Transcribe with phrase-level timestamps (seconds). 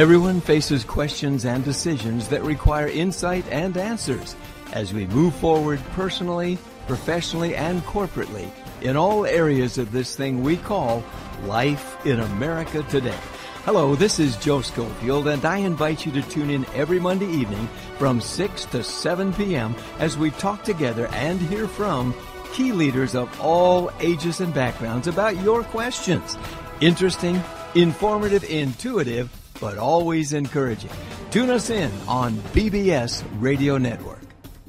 [0.00, 4.34] Everyone faces questions and decisions that require insight and answers
[4.72, 6.56] as we move forward personally,
[6.86, 8.48] professionally, and corporately
[8.80, 11.04] in all areas of this thing we call
[11.44, 13.18] life in America today.
[13.66, 17.68] Hello, this is Joe Schofield, and I invite you to tune in every Monday evening
[17.98, 19.74] from 6 to 7 p.m.
[19.98, 22.14] as we talk together and hear from
[22.54, 26.38] key leaders of all ages and backgrounds about your questions.
[26.80, 27.38] Interesting,
[27.74, 29.30] informative, intuitive,
[29.60, 30.90] but always encouraging.
[31.30, 34.20] Tune us in on BBS Radio Network.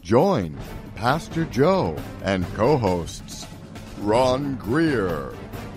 [0.01, 0.57] Join
[0.95, 3.47] Pastor Joe and co hosts
[3.99, 5.33] Ron Greer,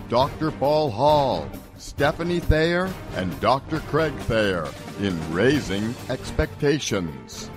[0.09, 0.51] Dr.
[0.51, 3.81] Paul Hall, Stefanie Thayer, and Dr.
[3.81, 4.69] Craig Thayer
[5.01, 7.51] in Raising Expectations.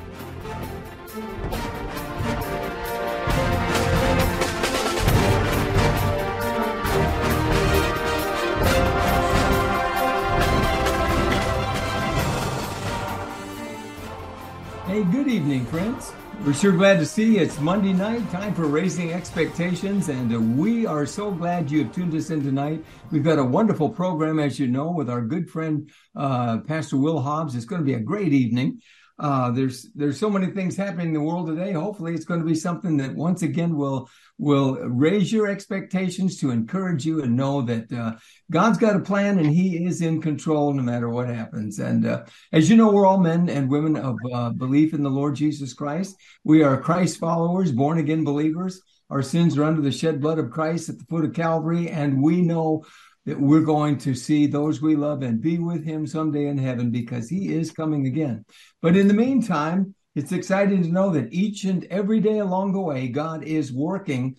[14.98, 16.12] Hey, good evening, friends.
[16.44, 17.42] We're sure glad to see you.
[17.42, 21.94] It's Monday night, time for Raising Expectations, and uh, we are so glad you have
[21.94, 22.84] tuned us in tonight.
[23.12, 27.22] We've got a wonderful program, as you know, with our good friend uh, Pastor Will
[27.22, 27.53] Hobbs.
[27.56, 28.81] It's going to be a great evening.
[29.19, 31.71] Uh, there's there's so many things happening in the world today.
[31.71, 36.51] Hopefully, it's going to be something that once again will will raise your expectations to
[36.51, 38.13] encourage you and know that uh,
[38.51, 41.79] God's got a plan and He is in control no matter what happens.
[41.79, 45.09] And uh, as you know, we're all men and women of uh, belief in the
[45.09, 46.15] Lord Jesus Christ.
[46.43, 48.81] We are Christ followers, born again believers.
[49.09, 52.21] Our sins are under the shed blood of Christ at the foot of Calvary, and
[52.21, 52.83] we know
[53.28, 56.89] that we're going to see those we love and be with him someday in heaven
[56.89, 58.45] because he is coming again.
[58.81, 62.80] But in the meantime, it's exciting to know that each and every day along the
[62.80, 64.38] way, God is working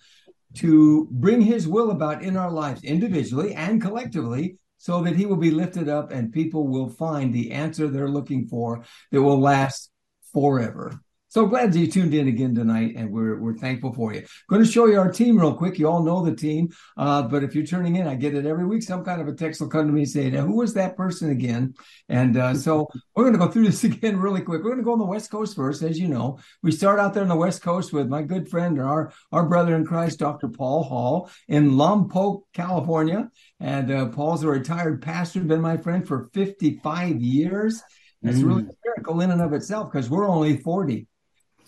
[0.55, 5.37] to bring his will about in our lives individually and collectively so that he will
[5.37, 9.91] be lifted up and people will find the answer they're looking for that will last
[10.33, 10.99] forever.
[11.29, 14.25] So glad that you tuned in again tonight, and we're we're thankful for you.
[14.49, 15.77] Going to show you our team real quick.
[15.77, 18.65] You all know the team, uh, but if you're turning in, I get it every
[18.65, 18.81] week.
[18.81, 21.75] Some kind of a text will come to me saying, "Who was that person again?"
[22.09, 24.63] And uh, so we're going to go through this again really quick.
[24.63, 26.39] We're going to go on the West Coast first, as you know.
[26.63, 29.75] We start out there on the West Coast with my good friend, our our brother
[29.75, 30.47] in Christ, Dr.
[30.47, 33.29] Paul Hall, in Lompoc, California.
[33.59, 37.83] And uh, Paul's a retired pastor, been my friend for 55 years.
[38.23, 38.47] That's mm.
[38.47, 41.07] really a miracle in and of itself because we're only 40.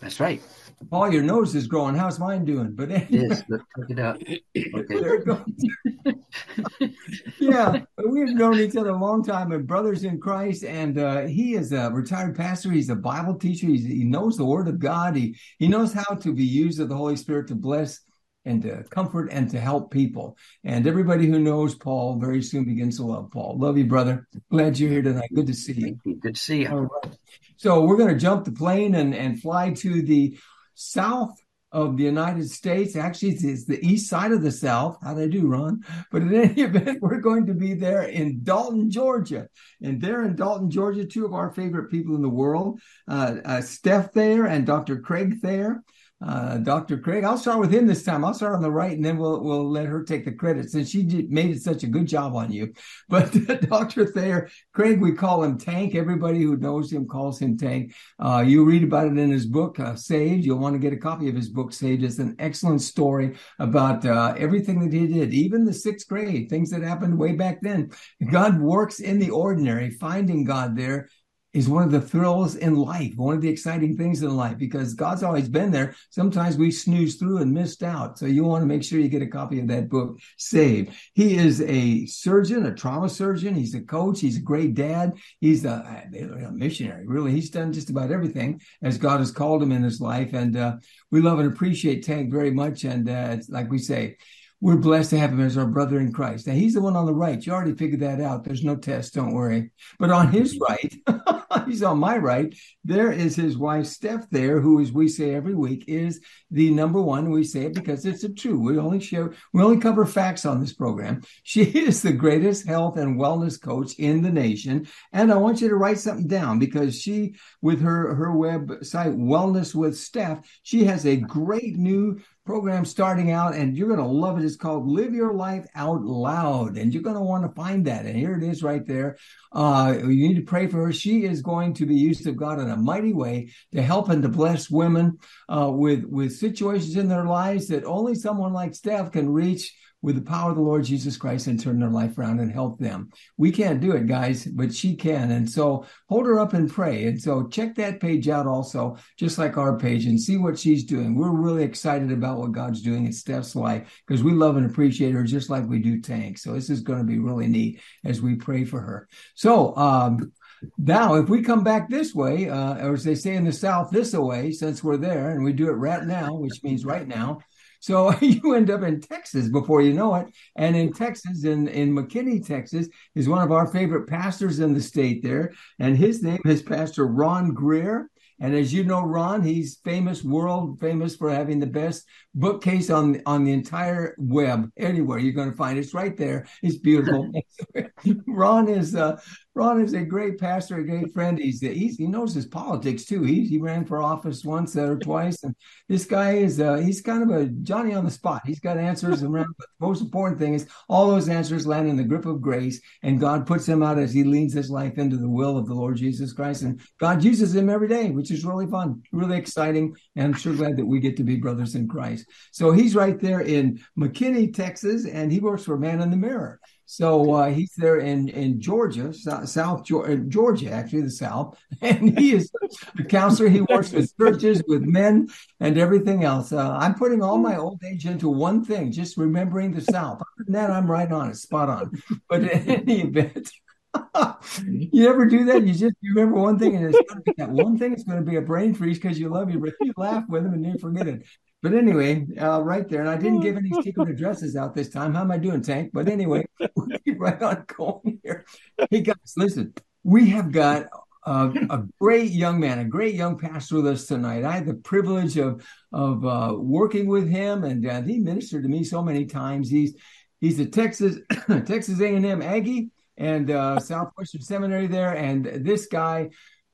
[0.02, 0.42] That's right.
[0.90, 1.94] Paul, your nose is growing.
[1.96, 2.72] How's mine doing?
[2.72, 3.26] But anyway.
[3.26, 3.44] it is.
[3.48, 4.16] Look, it up.
[4.18, 4.42] Okay.
[4.90, 6.92] there it goes.
[7.40, 10.64] yeah, we've known each other a long time, and brothers in Christ.
[10.64, 12.72] And uh, he is a retired pastor.
[12.72, 13.68] He's a Bible teacher.
[13.68, 15.16] He's, he knows the Word of God.
[15.16, 18.00] He he knows how to be used of the Holy Spirit to bless
[18.46, 20.38] and to comfort and to help people.
[20.64, 23.58] And everybody who knows Paul very soon begins to love Paul.
[23.58, 24.28] Love you, brother.
[24.50, 25.30] Glad you're here tonight.
[25.34, 26.00] Good to see you.
[26.04, 26.16] you.
[26.16, 26.70] Good to see you.
[26.70, 27.18] All right.
[27.58, 30.38] So we're going to jump the plane and, and fly to the
[30.74, 31.36] south
[31.72, 32.96] of the United States.
[32.96, 34.98] Actually, it's the east side of the South.
[35.02, 35.84] How did I do, Ron?
[36.12, 39.48] But in any event, we're going to be there in Dalton, Georgia.
[39.82, 43.62] And there in Dalton, Georgia, two of our favorite people in the world, uh, uh,
[43.62, 45.00] Steph Thayer and Dr.
[45.00, 45.82] Craig Thayer
[46.26, 47.00] uh, Dr.
[47.00, 47.24] Craig.
[47.24, 48.24] I'll start with him this time.
[48.24, 50.90] I'll start on the right, and then we'll we'll let her take the credit since
[50.90, 52.74] she did, made it such a good job on you.
[53.10, 53.32] But
[53.70, 54.06] Dr.
[54.06, 55.96] Thayer, Craig, we call him Tank.
[55.96, 57.94] Everybody who knows him calls him Tank.
[58.20, 60.46] Uh, you read about it in his book, uh, Saved.
[60.46, 62.04] You'll want to get a copy of his book, Saved.
[62.04, 66.70] It's an excellent story about uh, everything that he did, even the sixth grade, things
[66.70, 67.92] that happened way back then.
[68.32, 71.10] God works in the ordinary, finding God there
[71.54, 74.94] is one of the thrills in life, one of the exciting things in life, because
[74.94, 75.96] God's always been there.
[76.10, 78.18] Sometimes we snooze through and missed out.
[78.18, 80.94] So you want to make sure you get a copy of that book, Saved.
[81.14, 83.54] He is a surgeon, a trauma surgeon.
[83.56, 84.22] He's a coach.
[84.22, 85.14] He's a great dad.
[85.42, 87.32] He's a, a missionary, really.
[87.32, 90.34] He's done just about everything as God has called him in his life.
[90.34, 90.78] And uh,
[91.10, 92.86] we love and appreciate Tank very much.
[92.86, 94.18] And uh, like we say,
[94.62, 96.46] we're blessed to have him as our brother in Christ.
[96.46, 97.44] Now he's the one on the right.
[97.44, 98.44] You already figured that out.
[98.44, 99.72] There's no test, don't worry.
[99.98, 101.14] But on his mm-hmm.
[101.18, 102.56] right, he's on my right.
[102.84, 106.22] There is his wife Steph there, who, as we say every week, is
[106.52, 107.32] the number one.
[107.32, 108.60] We say it because it's a true.
[108.60, 111.24] We only share, we only cover facts on this program.
[111.42, 114.88] She is the greatest health and wellness coach in the nation.
[115.12, 119.74] And I want you to write something down because she, with her her website Wellness
[119.74, 124.38] with Steph, she has a great new program starting out, and you're going to love
[124.38, 124.51] it.
[124.52, 128.06] It's called Live Your Life Out Loud, and you're going to want to find that.
[128.06, 129.16] And here it is right there.
[129.54, 130.92] Uh, you need to pray for her.
[130.92, 134.22] She is going to be used of God in a mighty way to help and
[134.24, 139.14] to bless women uh, with with situations in their lives that only someone like Steph
[139.14, 142.40] can reach with the power of the Lord Jesus Christ and turn their life around
[142.40, 143.10] and help them.
[143.38, 145.32] We can't do it, guys, but she can.
[145.32, 147.06] And so hold her up and pray.
[147.06, 150.84] And so check that page out also, just like our page, and see what she's
[150.84, 151.16] doing.
[151.16, 155.14] We're really excited about what God's doing in Steph's life because we love and appreciate
[155.14, 156.38] her just like we do Tank.
[156.38, 159.08] So this is going to be really neat as we pray for her.
[159.36, 160.32] So, um,
[160.78, 163.90] now, if we come back this way, uh, or as they say in the South,
[163.90, 167.40] this way, since we're there, and we do it right now, which means right now,
[167.82, 170.28] so you end up in Texas before you know it.
[170.56, 174.82] And in Texas, in, in McKinney, Texas, is one of our favorite pastors in the
[174.82, 175.54] state there.
[175.80, 178.10] And his name is Pastor Ron Greer.
[178.40, 183.22] And as you know, Ron, he's famous, world famous for having the best bookcase on
[183.26, 184.70] on the entire web.
[184.78, 185.82] Anywhere you're going to find it.
[185.82, 186.46] it's right there.
[186.62, 187.32] It's beautiful.
[188.28, 189.20] Ron is uh,
[189.54, 191.38] Ron is a great pastor, a great friend.
[191.38, 193.24] He's, he's he knows his politics too.
[193.24, 195.54] He he ran for office once or twice, and
[195.90, 198.44] this guy is uh, he's kind of a Johnny on the spot.
[198.46, 199.54] He's got answers around.
[199.58, 202.80] But the most important thing is all those answers land in the grip of grace,
[203.04, 205.74] and God puts him out as he leans his life into the will of the
[205.74, 209.94] Lord Jesus Christ, and God uses him every day, which is really fun, really exciting,
[210.16, 212.21] and I'm sure glad that we get to be brothers in Christ.
[212.52, 216.60] So he's right there in McKinney, Texas, and he works for Man in the Mirror.
[216.92, 222.34] So uh, he's there in in Georgia, South uh, Georgia, actually the South, and he
[222.34, 222.52] is
[223.00, 223.48] a counselor.
[223.48, 225.30] He works with churches, with men,
[225.62, 226.52] and everything else.
[226.52, 230.16] Uh, I'm putting all my old age into one thing, just remembering the South.
[230.18, 231.92] Other than that, I'm right on it, spot on.
[232.28, 233.50] But in any event.
[234.68, 235.66] you ever do that?
[235.66, 237.94] You just you remember one thing, and it's going to be that one thing.
[237.94, 239.74] It's going to be a brain freeze because you love your brain.
[239.80, 241.24] You laugh with them, and you forget it.
[241.62, 245.14] But anyway, uh, right there, and I didn't give any secret addresses out this time.
[245.14, 245.92] How am I doing, Tank?
[245.94, 248.46] But anyway, we'll keep right on going here.
[248.90, 249.74] Hey guys, listen,
[250.04, 250.88] we have got
[251.24, 254.44] a, a, great young man, a great young pastor with us tonight.
[254.44, 255.64] I had the privilege of
[255.94, 259.70] of uh, working with him, and uh, he ministered to me so many times.
[259.70, 259.96] He's
[260.40, 261.18] he's a Texas
[261.66, 266.32] Texas A and M Aggie and uh, Southwestern Seminary there, and this guy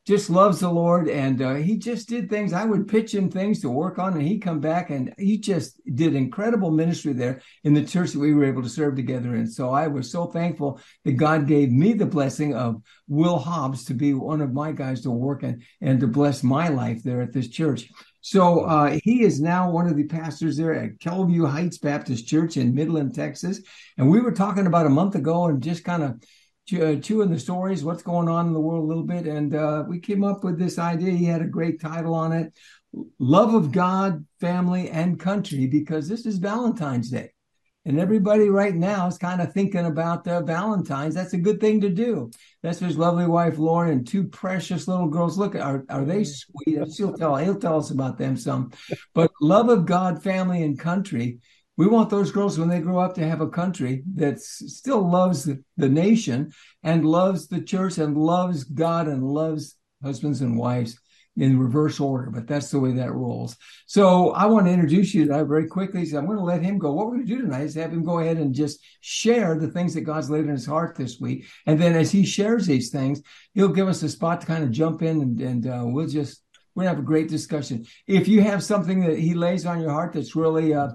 [0.08, 2.54] just loves the Lord, and uh, he just did things.
[2.54, 5.82] I would pitch him things to work on, and he'd come back, and he just
[5.96, 9.46] did incredible ministry there in the church that we were able to serve together in.
[9.48, 13.94] So I was so thankful that God gave me the blessing of Will Hobbs to
[13.94, 17.34] be one of my guys to work and and to bless my life there at
[17.34, 17.90] this church.
[18.22, 22.58] So uh, he is now one of the pastors there at Kelview Heights Baptist Church
[22.58, 23.62] in Midland, Texas.
[23.98, 26.22] And we were talking about a month ago and just kind of
[26.68, 29.26] chewing the stories, what's going on in the world a little bit.
[29.26, 31.12] And uh, we came up with this idea.
[31.12, 32.54] He had a great title on it
[33.20, 37.32] Love of God, Family, and Country, because this is Valentine's Day.
[37.86, 41.16] And everybody right now is kind of thinking about uh, Valentine's.
[41.16, 42.32] That's a good thing to do.
[42.62, 45.38] That's his lovely wife, Lauren, and two precious little girls.
[45.38, 46.80] Look, are, are they sweet?
[46.98, 48.72] He'll tell, he'll tell us about them some.
[49.14, 51.40] But love of God, family, and country
[51.78, 55.44] we want those girls when they grow up to have a country that still loves
[55.44, 56.52] the, nation
[56.84, 61.00] and loves the church and loves God and loves husbands and wives
[61.38, 63.56] in reverse order, but that's the way that rolls.
[63.86, 66.04] So I want to introduce you to very quickly.
[66.04, 66.94] So I'm going to let him go.
[66.94, 69.68] What we're going to do tonight is have him go ahead and just share the
[69.68, 71.46] things that God's laid in his heart this week.
[71.68, 73.22] And then as he shares these things,
[73.54, 76.42] he'll give us a spot to kind of jump in and, and uh, we'll just,
[76.74, 77.86] we're going to have a great discussion.
[78.08, 80.90] If you have something that he lays on your heart that's really, uh,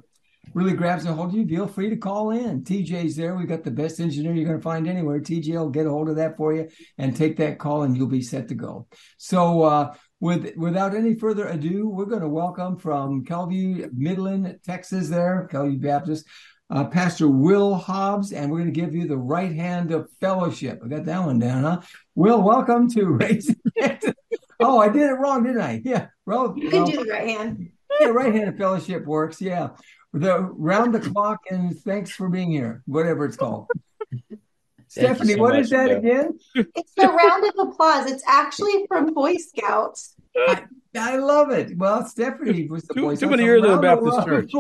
[0.55, 2.63] really grabs a hold of you, feel free to call in.
[2.63, 3.35] TJ's there.
[3.35, 5.21] We've got the best engineer you're going to find anywhere.
[5.21, 6.69] TJ will get a hold of that for you
[6.99, 8.87] and take that call, and you'll be set to go.
[9.19, 15.09] So, uh, with without any further ado, we're going to welcome from Kelview, Midland, Texas,
[15.09, 16.27] there, Kelview Baptist,
[16.71, 20.81] uh, Pastor Will Hobbs, and we're going to give you the right hand of fellowship.
[20.85, 21.81] I got that one down, huh?
[22.15, 23.57] Will, welcome to Raising.
[24.61, 25.83] oh, I did it wrong, didn't I?
[25.85, 26.09] Yeah.
[26.27, 27.71] Well, you can well, do the right hand.
[28.01, 29.41] Yeah, right hand of fellowship works.
[29.41, 29.71] Yeah
[30.13, 33.69] the round the clock and thanks for being here, whatever it's called.
[34.91, 36.39] Stefanie, so what much, is that again?
[36.55, 38.11] It's the round of applause.
[38.11, 40.15] It's actually from Boy Scouts.
[40.37, 40.65] I,
[40.95, 41.79] I love it.
[41.79, 43.21] Well, Stefanie was the Boy Scouts.
[43.21, 44.53] Too many years in the Baptist church.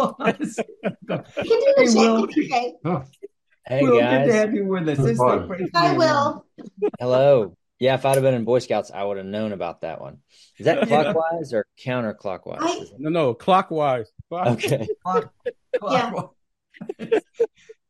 [1.76, 2.26] hey, Will.
[3.66, 4.26] Hey, Will, guys.
[4.26, 5.70] good to have you with us.
[5.74, 6.46] I will.
[6.98, 7.56] Hello.
[7.78, 10.18] Yeah, if I'd have been in Boy Scouts, I would have known about that one.
[10.56, 12.58] Is that clockwise or counterclockwise?
[12.60, 14.08] I, no, no, clockwise.
[14.32, 14.88] Okay.
[15.90, 16.12] yeah.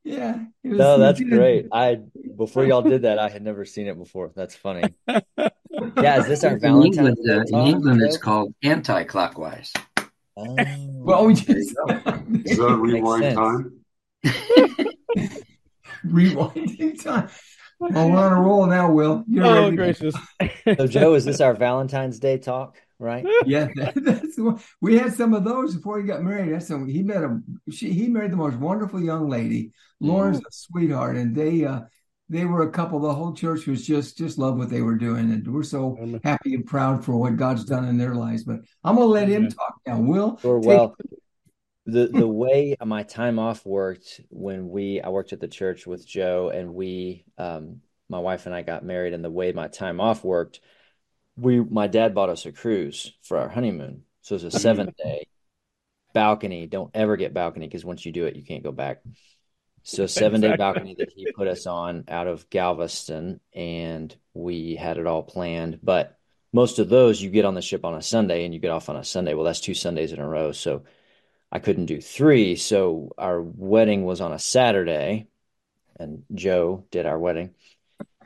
[0.05, 0.45] yeah.
[0.65, 1.69] no, that's great.
[1.73, 2.01] I
[2.37, 4.33] before y'all did that, I had never seen it before.
[4.35, 4.83] That's funny.
[5.09, 9.73] yeah, is this our Valentine's in England, uh, in England it's called anti-clockwise.
[10.37, 10.57] Oh.
[10.93, 13.81] well, we just, is that rewind time?
[16.05, 17.29] Rewinding time.
[17.91, 19.25] Well, we're on a roll now, Will.
[19.27, 19.77] You're oh, ready.
[19.77, 20.15] gracious.
[20.77, 22.77] So, Joe, is this our Valentine's Day talk?
[23.01, 23.27] Right?
[23.47, 24.61] Yeah, that, that's one.
[24.81, 26.53] we had some of those before he got married.
[26.53, 29.73] That's some, he met a she, he married the most wonderful young lady.
[29.99, 31.81] Lauren's a sweetheart, and they uh
[32.29, 33.01] they were a couple.
[33.01, 36.21] The whole church was just just loved what they were doing, and we're so Amen.
[36.23, 38.45] happy and proud for what God's done in their lives.
[38.45, 40.01] But I'm gonna let him talk now.
[40.01, 40.61] Will, Sure.
[40.61, 40.97] take- Well,
[41.87, 46.07] the the way my time off worked when we I worked at the church with
[46.07, 50.01] Joe and we um my wife and I got married and the way my time
[50.01, 50.61] off worked,
[51.37, 54.03] we my dad bought us a cruise for our honeymoon.
[54.21, 55.27] So it was a seven day
[56.12, 56.67] balcony.
[56.67, 59.03] Don't ever get balcony because once you do it, you can't go back.
[59.83, 64.99] So seven day balcony that he put us on out of Galveston, and we had
[64.99, 65.81] it all planned.
[65.83, 66.17] But
[66.53, 68.89] most of those you get on the ship on a Sunday and you get off
[68.89, 69.35] on a Sunday.
[69.35, 70.53] Well, that's two Sundays in a row.
[70.53, 70.85] So
[71.53, 72.57] I couldn't do three.
[72.57, 75.27] So our wedding was on a Saturday,
[76.01, 77.55] and Joe did our wedding.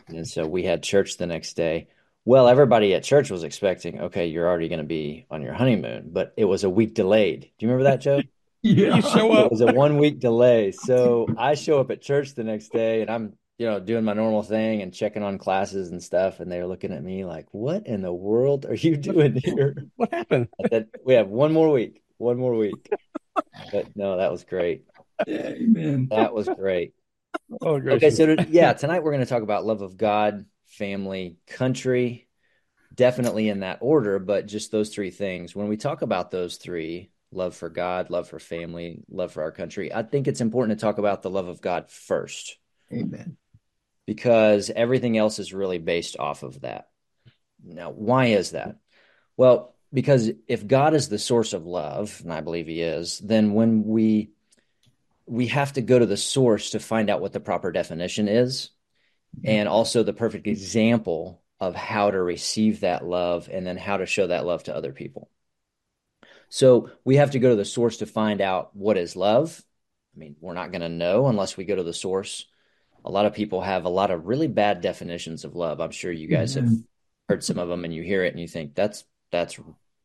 [0.06, 1.88] And so we had church the next day.
[2.24, 6.10] Well, everybody at church was expecting, okay, you're already going to be on your honeymoon,
[6.12, 7.50] but it was a week delayed.
[7.58, 8.20] Do you remember that, Joe?
[8.62, 10.72] yeah, You show It was a one week delay.
[10.72, 14.12] So I show up at church the next day and I'm, you know, doing my
[14.12, 16.40] normal thing and checking on classes and stuff.
[16.40, 19.76] And they're looking at me like, what in the world are you doing here?
[19.96, 20.48] What happened?
[20.64, 22.90] I said, we have one more week, one more week.
[23.72, 24.84] But no, that was great.
[25.28, 26.08] Amen.
[26.10, 26.94] That was great.
[27.60, 31.36] Oh, Okay, so to- yeah, tonight we're going to talk about love of God, family,
[31.46, 32.28] country,
[32.94, 35.54] definitely in that order, but just those three things.
[35.54, 39.52] When we talk about those three, love for God, love for family, love for our
[39.52, 42.58] country, I think it's important to talk about the love of God first
[42.92, 43.36] Amen.
[44.06, 46.88] because everything else is really based off of that.
[47.64, 48.76] Now, why is that?
[49.36, 53.54] Well, because if God is the source of love, and I believe he is, then
[53.54, 54.30] when we
[55.26, 58.70] we have to go to the source to find out what the proper definition is
[59.44, 64.06] and also the perfect example of how to receive that love and then how to
[64.06, 65.30] show that love to other people.
[66.48, 69.62] So we have to go to the source to find out what is love.
[70.14, 72.46] I mean, we're not going to know unless we go to the source.
[73.04, 75.80] A lot of people have a lot of really bad definitions of love.
[75.80, 76.84] I'm sure you guys have Mhm.
[77.28, 79.58] heard some of them and you hear it and you think that's that's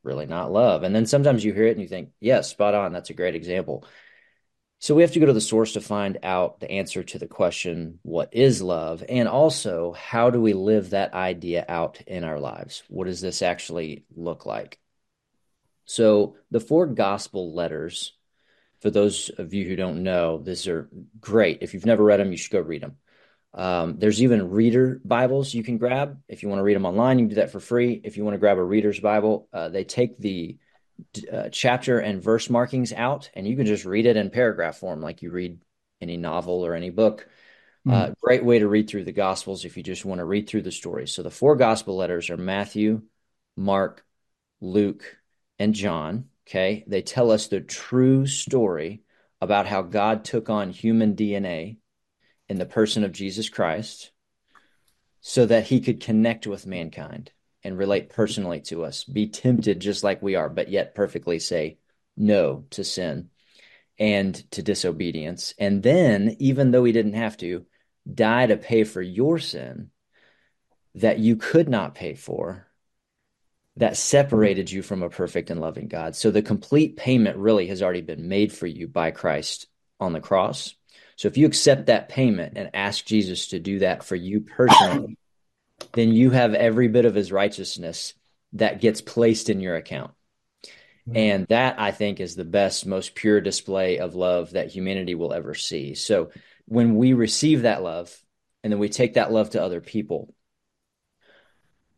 [0.04, 0.84] really not love.
[0.84, 3.36] And then sometimes you hear it and you think, yes, spot on, that's a great
[3.36, 3.86] example.
[4.80, 7.28] So we have to go to the source to find out the answer to the
[7.28, 9.04] question, what is love?
[9.08, 12.82] And also, how do we live that idea out in our lives?
[12.88, 14.80] What does this actually look like?
[15.86, 18.13] So, the four gospel letters,
[18.80, 21.60] for those of you who don't know, these are great.
[21.62, 22.98] If you've never read them, you should go read them.
[23.53, 26.22] Um, there's even reader Bibles you can grab.
[26.27, 28.00] If you want to read them online, you can do that for free.
[28.03, 30.58] If you want to grab a reader's Bible, uh, they take the
[31.31, 35.01] uh, chapter and verse markings out, and you can just read it in paragraph form,
[35.01, 35.60] like you read
[36.00, 37.27] any novel or any book.
[37.88, 40.62] Uh, great way to read through the Gospels if you just want to read through
[40.62, 41.12] the stories.
[41.12, 43.01] So the four Gospel letters are Matthew,
[43.58, 44.05] Mark,
[44.62, 45.17] Luke,
[45.58, 46.25] and John.
[46.48, 49.01] Okay, they tell us the true story
[49.41, 51.77] about how God took on human DNA
[52.51, 54.12] in the person of Jesus Christ
[55.22, 57.31] so that he could connect with mankind
[57.63, 61.77] and relate personally to us, be tempted just like we are, but yet perfectly say
[62.17, 63.29] no to sin
[63.98, 65.53] and to disobedience.
[65.58, 67.65] And then, even though he didn't have to,
[68.13, 69.89] die to pay for your sin
[70.96, 72.67] that you could not pay for,
[73.77, 76.17] that separated you from a perfect and loving God.
[76.17, 79.67] So the complete payment really has already been made for you by Christ
[80.01, 80.75] on the cross.
[81.22, 85.20] So if you accept that payment and ask Jesus to do that for you personally,
[85.94, 88.16] then you have every bit of his righteousness
[88.54, 90.13] that gets placed in your account.
[91.08, 91.18] Mm-hmm.
[91.18, 95.32] And that I think is the best, most pure display of love that humanity will
[95.32, 95.94] ever see.
[95.94, 96.32] So
[96.66, 98.12] when we receive that love
[98.63, 100.34] and then we take that love to other people,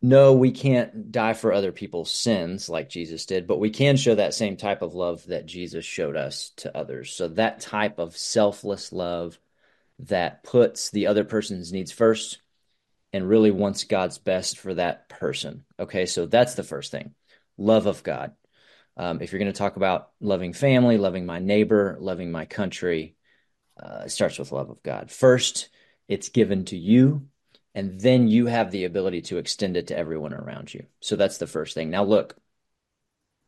[0.03, 4.13] no, we can't die for other people's sins like Jesus did, but we can show
[4.15, 7.15] that same type of love that Jesus showed us to others.
[7.15, 9.39] So that type of selfless love
[9.99, 12.41] that puts the other person's needs first
[13.13, 15.63] and really wants God's best for that person.
[15.79, 17.15] Okay, so that's the first thing
[17.57, 18.33] love of God.
[18.97, 23.15] Um, if you're going to talk about loving family, loving my neighbor, loving my country,
[23.81, 25.11] uh, it starts with love of God.
[25.11, 25.69] First,
[26.09, 27.27] it's given to you,
[27.75, 30.85] and then you have the ability to extend it to everyone around you.
[30.99, 31.89] So that's the first thing.
[31.89, 32.35] Now, look,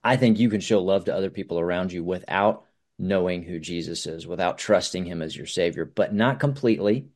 [0.03, 2.65] I think you can show love to other people around you without
[2.97, 7.09] knowing who Jesus is, without trusting him as your Savior, but not completely.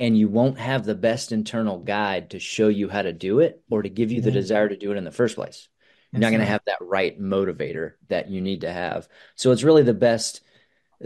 [0.00, 3.62] And you won't have the best internal guide to show you how to do it
[3.70, 5.68] or to give you the desire to do it in the first place.
[6.10, 9.08] You're not going to have that right motivator that you need to have.
[9.34, 10.42] So it's really the best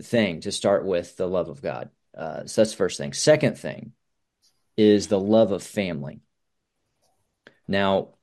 [0.00, 1.90] thing to start with the love of God.
[2.16, 3.12] Uh, so that's the first thing.
[3.12, 3.92] Second thing
[4.78, 6.20] is the love of family.
[7.66, 8.14] Now,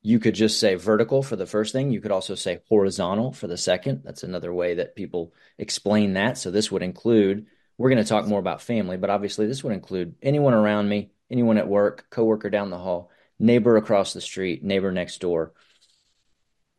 [0.00, 1.90] you could just say vertical for the first thing.
[1.90, 4.02] You could also say horizontal for the second.
[4.04, 6.38] That's another way that people explain that.
[6.38, 9.72] So this would include, we're going to talk more about family, but obviously this would
[9.72, 14.62] include anyone around me, anyone at work, coworker down the hall, neighbor across the street,
[14.62, 15.52] neighbor next door.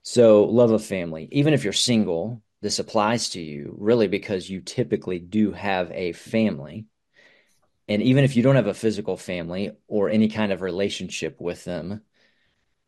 [0.04, 1.28] So love of family.
[1.32, 6.14] Even if you're single, this applies to you really because you typically do have a
[6.14, 6.86] family.
[7.88, 11.64] And even if you don't have a physical family or any kind of relationship with
[11.64, 12.02] them,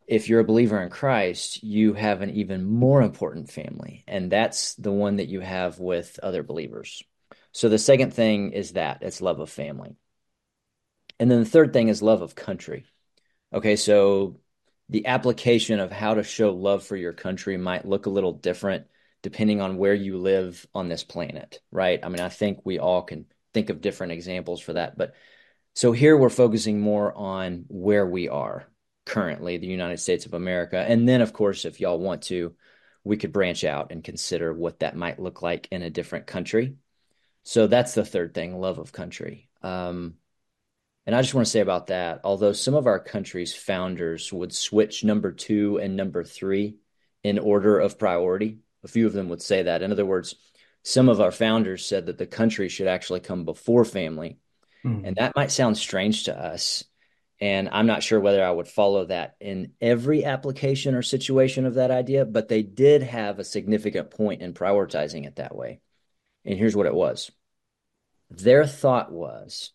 [0.08, 4.74] if you're a believer in Christ, you have an even more important family, and that's
[4.76, 7.04] the one that you have with other believers.
[7.52, 9.98] So the second thing is that it's love of family.
[11.20, 12.86] And then the third thing is love of country.
[13.54, 14.40] Okay, so
[14.90, 18.88] the application of how to show love for your country might look a little different
[19.24, 22.00] depending on where you live on this planet, right?
[22.04, 23.26] I mean, I think we all can
[23.58, 24.96] think of different examples for that.
[24.96, 25.16] But
[25.74, 28.68] so here we're focusing more on where we are,
[29.04, 30.78] currently, the United States of America.
[30.78, 32.54] And then, of course, if y'all want to,
[33.04, 36.76] we could branch out and consider what that might look like in a different country.
[37.44, 39.50] So that's the third thing love of country.
[39.64, 40.16] Um,
[41.08, 44.54] and I just want to say about that, although some of our country's founders would
[44.54, 46.76] switch number two and number three
[47.24, 49.82] in order of priority, a few of them would say that.
[49.82, 50.36] In other words,
[50.88, 54.38] some of our founders said that the country should actually come before family.
[54.86, 55.06] Mm.
[55.06, 56.86] And that might sound strange to us.
[57.42, 61.74] And I'm not sure whether I would follow that in every application or situation of
[61.74, 65.82] that idea, but they did have a significant point in prioritizing it that way.
[66.46, 67.32] And here's what it was
[68.30, 69.74] their thought was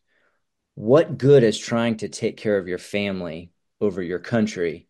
[0.76, 3.52] what good is trying to take care of your family
[3.82, 4.88] over your country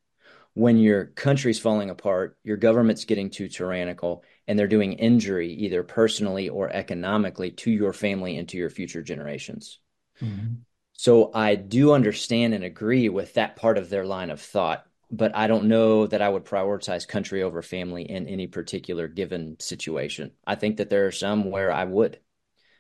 [0.55, 5.83] when your country's falling apart, your government's getting too tyrannical, and they're doing injury either
[5.83, 9.79] personally or economically to your family and to your future generations?
[10.21, 10.55] Mm-hmm.
[10.93, 15.35] So I do understand and agree with that part of their line of thought, but
[15.35, 20.33] I don't know that I would prioritize country over family in any particular given situation.
[20.47, 22.21] I think that there are some where I would.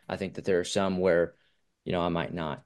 [0.08, 1.34] I think that there are some where,
[1.84, 2.64] you know, I might not.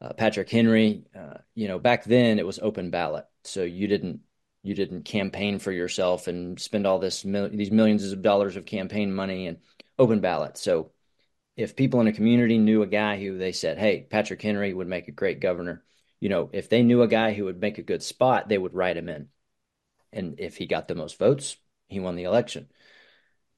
[0.00, 4.20] Uh, Patrick Henry, uh, you know, back then it was open ballot, so you didn't
[4.64, 8.64] you didn't campaign for yourself and spend all this mil- these millions of dollars of
[8.64, 9.58] campaign money and
[9.98, 10.56] open ballot.
[10.56, 10.90] So
[11.56, 14.88] if people in a community knew a guy who they said, "Hey, Patrick Henry would
[14.88, 15.84] make a great governor,"
[16.18, 18.74] you know, if they knew a guy who would make a good spot, they would
[18.74, 19.28] write him in.
[20.12, 21.56] And if he got the most votes,
[21.88, 22.68] he won the election.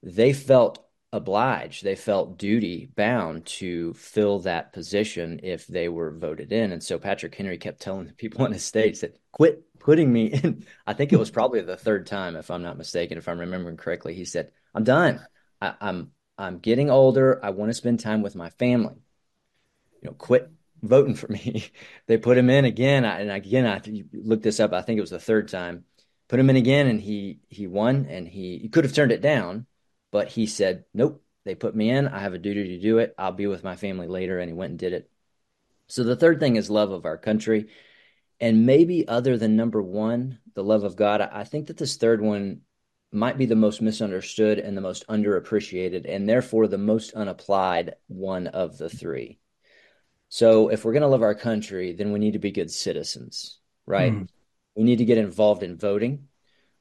[0.02, 6.52] They felt obliged, they felt duty bound to fill that position if they were voted
[6.52, 6.72] in.
[6.72, 10.26] And so Patrick Henry kept telling the people in his states that quit putting me
[10.42, 10.66] in.
[10.86, 13.78] I think it was probably the third time, if I'm not mistaken, if I'm remembering
[13.78, 14.14] correctly.
[14.14, 15.24] He said, I'm done.
[15.62, 17.42] I, I'm I'm getting older.
[17.42, 18.96] I want to spend time with my family.
[20.02, 20.50] You know, quit
[20.82, 21.70] voting for me.
[22.06, 23.80] they put him in again, and again, I
[24.12, 24.74] looked this up.
[24.74, 25.84] I think it was the third time.
[26.28, 29.22] Put him in again, and he he won, and he, he could have turned it
[29.22, 29.66] down,
[30.10, 32.08] but he said, "Nope." They put me in.
[32.08, 33.14] I have a duty to do it.
[33.16, 35.08] I'll be with my family later, and he went and did it.
[35.86, 37.68] So the third thing is love of our country,
[38.40, 41.20] and maybe other than number one, the love of God.
[41.20, 42.62] I think that this third one
[43.12, 48.46] might be the most misunderstood and the most underappreciated, and therefore the most unapplied one
[48.48, 49.38] of the three.
[50.28, 53.60] So, if we're going to love our country, then we need to be good citizens,
[53.86, 54.12] right?
[54.12, 54.28] Mm.
[54.74, 56.28] We need to get involved in voting.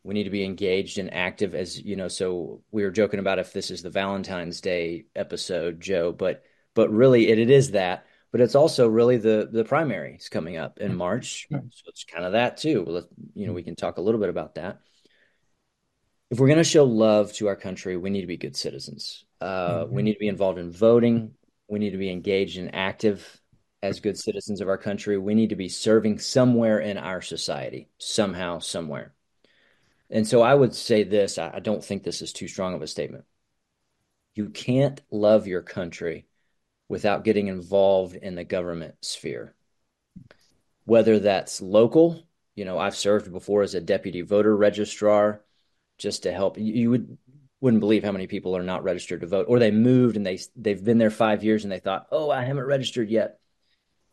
[0.04, 2.08] We need to be engaged and active, as you know.
[2.08, 6.92] So, we were joking about if this is the Valentine's Day episode, Joe, but but
[6.92, 8.06] really it, it is that.
[8.36, 12.34] But it's also really the the primaries coming up in March, so it's kind of
[12.34, 13.06] that too.
[13.34, 14.82] You know, we can talk a little bit about that
[16.32, 19.26] if we're going to show love to our country, we need to be good citizens.
[19.40, 19.96] Uh, mm-hmm.
[19.96, 21.34] We need to be involved in voting.
[21.68, 23.42] We need to be engaged and active
[23.84, 25.18] as good citizens of our country.
[25.18, 29.14] We need to be serving somewhere in our society, somehow, somewhere.
[30.10, 32.88] And so I would say this I don't think this is too strong of a
[32.88, 33.26] statement.
[34.34, 36.26] You can't love your country
[36.88, 39.56] without getting involved in the government sphere.
[40.86, 42.24] Whether that's local,
[42.56, 45.42] you know, I've served before as a deputy voter registrar
[45.98, 46.58] just to help.
[46.58, 47.18] You, would
[47.62, 50.40] wouldn't believe how many people are not registered to vote, or they moved and they
[50.56, 53.40] they've been there five years and they thought, oh, I haven't registered yet.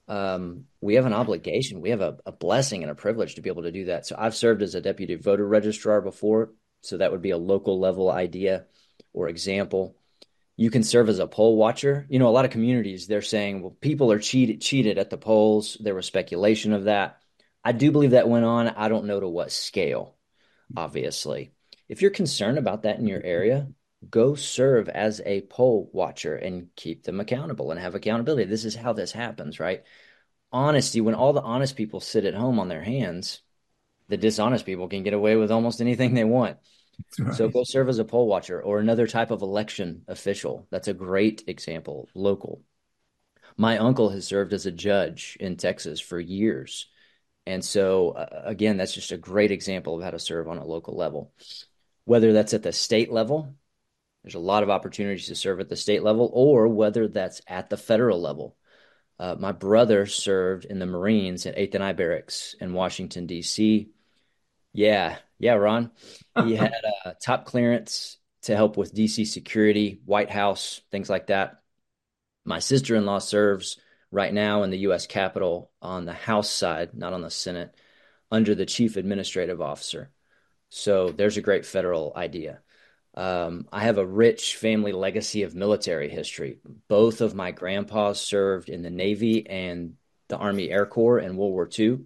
[0.08, 3.50] Um, we have an obligation, we have a, a blessing and a privilege to be
[3.50, 4.06] able to do that.
[4.06, 7.78] So I've served as a deputy voter registrar before, so that would be a local
[7.78, 8.66] level idea
[9.12, 9.96] or example.
[10.56, 12.06] You can serve as a poll watcher.
[12.08, 15.18] You know, a lot of communities they're saying, well, people are cheated cheated at the
[15.18, 15.76] polls.
[15.80, 17.18] There was speculation of that.
[17.64, 18.68] I do believe that went on.
[18.68, 20.16] I don't know to what scale,
[20.76, 21.52] obviously
[21.92, 23.68] if you're concerned about that in your area,
[24.08, 28.48] go serve as a poll watcher and keep them accountable and have accountability.
[28.48, 29.84] This is how this happens, right?
[30.50, 33.42] honesty, when all the honest people sit at home on their hands,
[34.08, 36.56] the dishonest people can get away with almost anything they want.
[37.18, 37.34] Right.
[37.34, 40.66] So go serve as a poll watcher or another type of election official.
[40.70, 42.62] That's a great example, local.
[43.56, 46.88] My uncle has served as a judge in Texas for years.
[47.46, 50.64] And so, uh, again, that's just a great example of how to serve on a
[50.64, 51.32] local level.
[52.04, 53.54] Whether that's at the state level,
[54.22, 57.68] there's a lot of opportunities to serve at the state level, or whether that's at
[57.68, 58.56] the federal level.
[59.18, 63.90] Uh, my brother served in the Marines at 8th and I Barracks in Washington, D.C.
[64.72, 65.90] Yeah, yeah, Ron.
[66.44, 66.72] He had
[67.04, 71.62] uh, top clearance to help with DC security, White House, things like that.
[72.44, 73.76] My sister in law serves
[74.12, 75.08] right now in the U.S.
[75.08, 77.74] Capitol on the House side, not on the Senate,
[78.30, 80.12] under the chief administrative officer.
[80.68, 82.60] So there's a great federal idea.
[83.14, 86.60] Um, I have a rich family legacy of military history.
[86.86, 89.94] Both of my grandpas served in the Navy and
[90.28, 91.98] the Army Air Corps in World War II.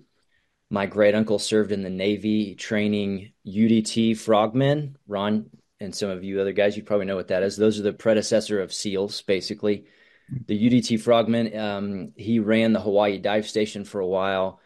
[0.71, 4.97] My great uncle served in the Navy training UDT frogmen.
[5.07, 7.57] Ron and some of you other guys, you probably know what that is.
[7.57, 9.87] Those are the predecessor of SEALs, basically.
[10.47, 14.61] The UDT frogmen, um, he ran the Hawaii dive station for a while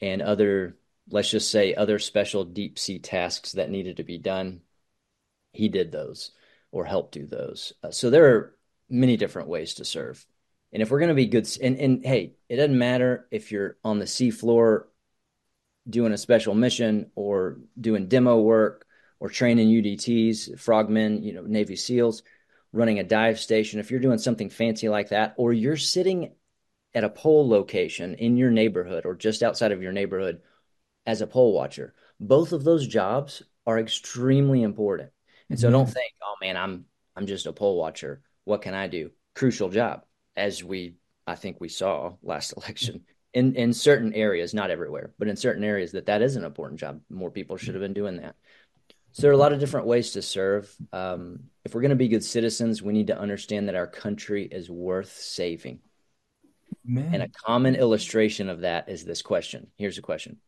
[0.00, 0.76] and other,
[1.08, 4.60] let's just say, other special deep sea tasks that needed to be done
[5.56, 6.30] he did those
[6.70, 7.72] or helped do those.
[7.82, 8.56] Uh, so there are
[8.88, 10.24] many different ways to serve.
[10.72, 13.78] And if we're going to be good, and, and hey, it doesn't matter if you're
[13.82, 14.84] on the seafloor
[15.88, 18.86] doing a special mission or doing demo work
[19.20, 22.22] or training UDTs, frogmen, you know, Navy SEALs,
[22.72, 23.80] running a dive station.
[23.80, 26.32] If you're doing something fancy like that, or you're sitting
[26.94, 30.40] at a poll location in your neighborhood or just outside of your neighborhood
[31.06, 35.10] as a poll watcher, both of those jobs are extremely important.
[35.48, 35.72] And so mm-hmm.
[35.72, 38.22] don't think, oh man, I'm I'm just a poll watcher.
[38.44, 39.10] What can I do?
[39.34, 40.04] Crucial job,
[40.36, 40.96] as we
[41.26, 43.04] I think we saw last election.
[43.32, 46.80] In in certain areas, not everywhere, but in certain areas that that is an important
[46.80, 47.00] job.
[47.10, 48.34] More people should have been doing that.
[49.12, 50.74] So there are a lot of different ways to serve.
[50.92, 54.44] Um, if we're going to be good citizens, we need to understand that our country
[54.44, 55.80] is worth saving.
[56.84, 57.14] Man.
[57.14, 59.68] And a common illustration of that is this question.
[59.76, 60.38] Here's a question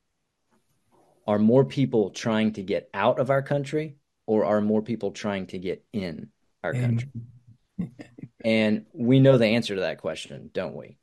[1.27, 5.47] Are more people trying to get out of our country or are more people trying
[5.47, 6.29] to get in
[6.63, 7.09] our country?
[8.45, 10.99] and we know the answer to that question, don't we?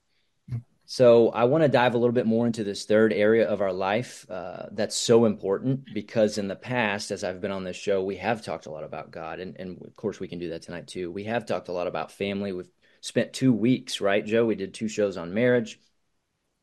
[0.88, 3.74] So I want to dive a little bit more into this third area of our
[3.74, 8.04] life uh, that's so important because in the past, as I've been on this show,
[8.04, 10.62] we have talked a lot about God, and, and of course we can do that
[10.62, 11.12] tonight too.
[11.12, 12.52] We have talked a lot about family.
[12.52, 12.69] We've
[13.02, 14.45] spent two weeks, right, Joe?
[14.45, 15.80] We did two shows on marriage.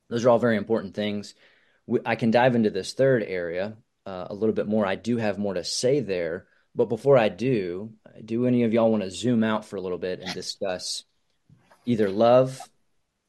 [0.08, 1.34] Those are all very important things.
[1.86, 4.86] We, I can dive into this third area uh, a little bit more.
[4.86, 7.92] I do have more to say there, but before I do,
[8.24, 11.02] do any of y'all want to zoom out for a little bit and discuss
[11.86, 12.60] either love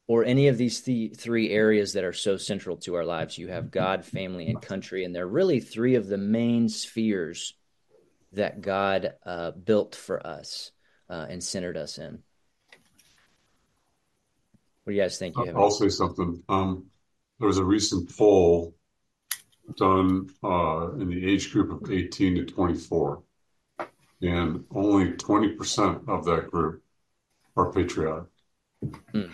[0.06, 3.38] or any of these th- three areas that are so central to our lives?
[3.38, 7.54] You have God, family, and country, and they're really three of the main spheres
[8.32, 10.72] that God uh, built for us
[11.08, 12.22] uh, and centered us in.
[14.84, 15.36] What do you guys think?
[15.36, 16.42] You I'll say something.
[16.48, 16.86] Um,
[17.38, 18.74] there was a recent poll
[19.76, 23.22] done uh, in the age group of 18 to 24
[24.22, 26.82] and only 20% of that group
[27.56, 28.24] are patriotic.
[29.12, 29.30] Mm.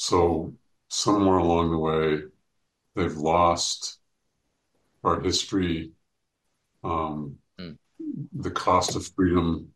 [0.00, 0.54] So,
[0.88, 2.22] somewhere along the way,
[2.94, 3.98] they've lost
[5.04, 5.92] our history,
[6.82, 7.76] um, mm.
[8.32, 9.74] the cost of freedom,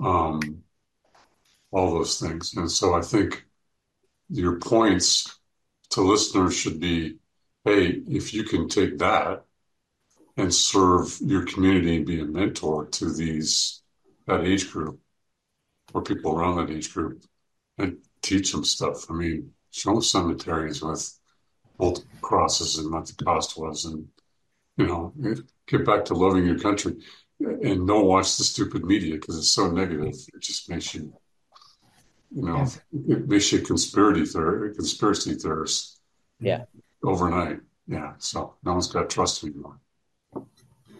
[0.00, 0.62] um,
[1.72, 2.54] all those things.
[2.54, 3.46] And so, I think
[4.30, 5.40] your points
[5.90, 7.16] to listeners should be
[7.64, 9.44] hey, if you can take that
[10.36, 13.82] and serve your community and be a mentor to these
[14.26, 15.00] that age group
[15.92, 17.24] or people around that age group
[17.76, 19.10] and teach them stuff.
[19.10, 21.18] I mean, show them cemeteries with
[21.78, 24.08] multiple crosses and what the cost was, and
[24.76, 25.12] you know,
[25.66, 26.96] get back to loving your country
[27.40, 30.14] and don't watch the stupid media because it's so negative.
[30.34, 31.12] It just makes you,
[32.30, 32.80] you know, yes.
[33.08, 36.00] it makes you a conspiracy theorist, conspiracy theorist.
[36.40, 36.64] Yeah.
[37.02, 37.60] Overnight.
[37.86, 38.14] Yeah.
[38.18, 39.78] So no one's got to trust anymore.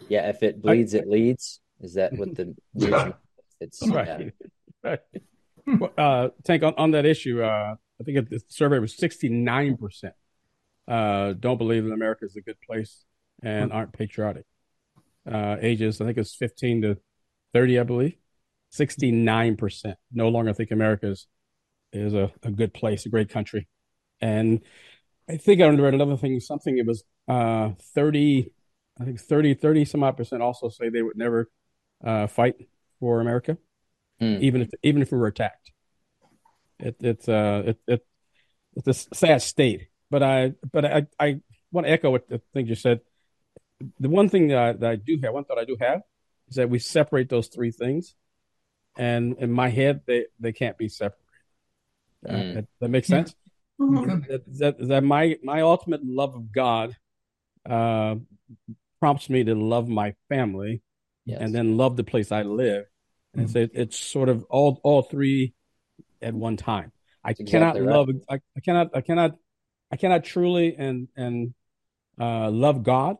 [0.07, 1.59] Yeah, if it bleeds, I, it leads.
[1.81, 3.11] Is that what the yeah.
[3.59, 4.33] it's right.
[4.83, 4.99] right.
[5.97, 10.13] Uh, Tank on, on that issue, uh, I think the survey was sixty nine percent
[10.87, 13.05] uh, don't believe that America is a good place
[13.43, 14.45] and aren't patriotic.
[15.29, 16.97] Uh, ages, I think it's fifteen to
[17.53, 18.15] thirty, I believe.
[18.71, 21.27] Sixty nine percent no longer think America is
[21.91, 23.67] is a, a good place, a great country,
[24.21, 24.61] and
[25.27, 26.39] I think I read another thing.
[26.39, 28.51] Something it was uh, thirty
[28.99, 31.49] I think 30, 30 some odd percent also say they would never
[32.03, 32.55] uh, fight
[32.99, 33.57] for America,
[34.21, 34.39] mm.
[34.41, 35.71] even if even if we were attacked.
[36.79, 38.05] It, it's uh, it, it
[38.75, 39.87] it's a sad state.
[40.09, 43.01] But I but I I want to echo what the thing you said.
[43.99, 46.01] The one thing that I, that I do have, one thought I do have,
[46.49, 48.15] is that we separate those three things,
[48.97, 51.25] and in my head they they can't be separated.
[52.27, 52.53] Uh, Mm.
[52.55, 53.33] that, that makes sense.
[53.79, 54.27] Mhm.
[54.27, 56.97] That, that that my my ultimate love of God
[57.69, 58.15] uh,
[58.99, 60.81] prompts me to love my family
[61.25, 61.39] Yes.
[61.41, 62.85] and then love the place I live.
[63.35, 63.53] And Mhm.
[63.53, 65.53] so it, it's sort of all all three
[66.21, 66.91] at one time.
[67.23, 67.95] I That's cannot exactly right.
[67.95, 69.35] love I, I cannot I cannot
[69.91, 71.53] I cannot truly and and
[72.19, 73.17] uh, love God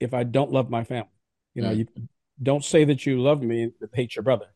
[0.00, 1.10] if I don't love my family.
[1.54, 1.76] You know, Mm.
[1.78, 1.86] you
[2.42, 4.46] don't say that you love me but hate your brother.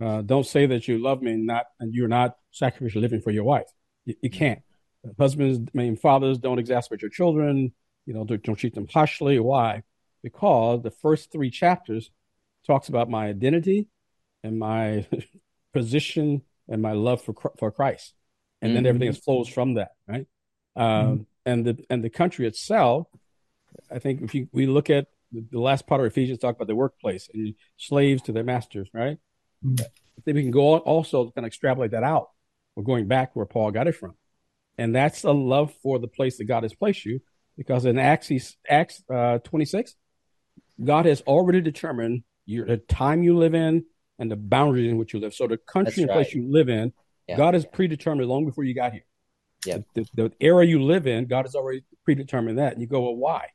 [0.00, 3.30] Uh, don't say that you love me and not and you're not sacrificially living for
[3.30, 3.70] your wife.
[4.04, 4.60] You, you can't.
[5.18, 7.72] Husbands, I mean, fathers don't exasperate your children.
[8.06, 9.38] You know, don't, don't treat them harshly.
[9.38, 9.82] Why?
[10.22, 12.10] Because the first three chapters
[12.66, 13.88] talks about my identity
[14.42, 15.06] and my
[15.72, 18.14] position and my love for for Christ,
[18.60, 18.88] and then Mhm.
[18.88, 20.26] everything flows from that, right?
[20.76, 23.08] Um, And the and the country itself,
[23.90, 26.68] I think if you we look at the, the last part of Ephesians, talk about
[26.68, 29.18] the workplace and slaves to their masters, right?
[29.64, 29.84] Mhm.
[30.24, 32.30] Then we can go on also kind of extrapolate that out.
[32.76, 34.14] We're going back where Paul got it from,
[34.78, 37.20] and that's a love for the place that God has placed you,
[37.56, 38.30] because in Acts
[38.68, 39.96] Acts uh, twenty six,
[40.82, 43.84] God has already determined your the time you live in
[44.22, 45.34] and the boundaries in which you live.
[45.34, 46.92] So the country That's and place you live in,
[47.26, 47.36] Yeah.
[47.36, 49.04] God has predetermined long before you got here.
[49.66, 49.78] Yeah.
[49.94, 52.72] The, the, the era you live in, God has already predetermined that.
[52.72, 53.48] And you go, well, why?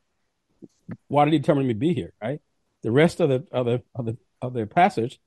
[1.07, 2.11] Why did He determine me to be here?
[2.21, 2.41] Right.
[2.83, 5.19] The rest of the of the of the of the passage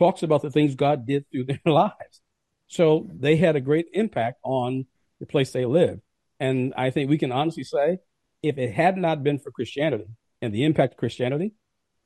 [0.00, 2.20] talks about the things God did through their lives.
[2.66, 4.86] So they had a great impact on
[5.20, 6.00] the place they live.
[6.40, 7.98] And I think we can honestly say,
[8.42, 10.08] if it had not been for Christianity
[10.40, 11.52] and the impact of Christianity,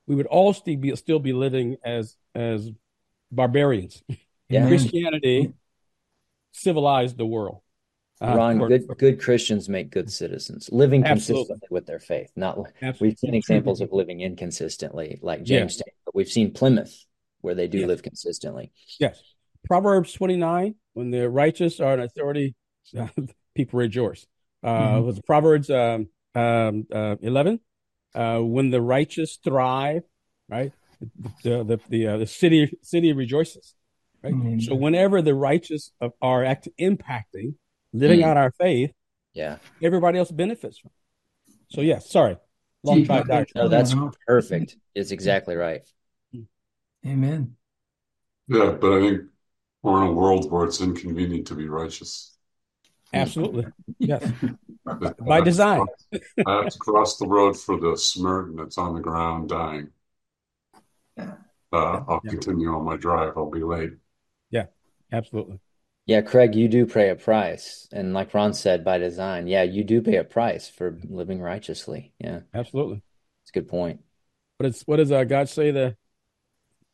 [0.06, 2.70] we would all still be still be living as as
[3.30, 4.02] barbarians.
[4.48, 4.68] Yeah.
[4.68, 5.52] Christianity
[6.52, 7.62] civilized the world.
[8.20, 11.46] Uh, Ron, good good Christians make good citizens, living Absolutely.
[11.48, 12.30] consistently with their faith.
[12.36, 13.08] Not Absolutely.
[13.08, 16.96] we've seen examples of living inconsistently, like Jamestown, but we've seen Plymouth
[17.40, 17.88] where they do Yes.
[17.88, 18.72] live consistently.
[19.00, 19.20] Yes.
[19.66, 22.54] Proverbs 29, when the righteous are in authority,
[23.56, 24.26] people rejoice.
[24.62, 25.04] Uh, Mhm.
[25.06, 27.58] was Proverbs um, um, uh, 11,
[28.16, 30.02] uh, when the righteous thrive,
[30.48, 30.72] right?
[31.42, 33.74] The the the, uh, the city city rejoices,
[34.24, 34.32] right?
[34.32, 34.60] Amen.
[34.60, 37.54] So whenever the righteous are act impacting,
[37.92, 38.24] living Mm.
[38.24, 38.92] out our faith,
[39.34, 40.90] Yeah, everybody else benefits from.
[41.48, 41.74] it.
[41.74, 42.36] So yes, sorry,
[42.82, 43.94] long Gee, tri- no, that's
[44.26, 44.76] perfect.
[44.94, 45.82] It's exactly right.
[47.06, 47.56] Amen.
[48.48, 49.20] Yeah, but I think
[49.82, 52.35] we're in a world where it's inconvenient to be righteous.
[53.12, 53.66] Absolutely,
[53.98, 54.30] yes,
[55.20, 55.86] by design.
[56.46, 59.90] I have to cross the road for the Samaritan that's on the ground dying.
[61.18, 61.24] Uh,
[61.72, 62.30] I'll Yeah.
[62.30, 63.32] continue on my drive.
[63.36, 63.92] I'll be late.
[64.50, 64.66] Yeah,
[65.12, 65.60] absolutely.
[66.06, 69.48] Yeah, Craig, you do pay a price, and like Ron said, by design.
[69.48, 72.12] Yeah, you do pay a price for living righteously.
[72.18, 73.02] Yeah, Absolutely.
[73.42, 74.00] it's a good point.
[74.58, 75.96] What is what does uh, God say to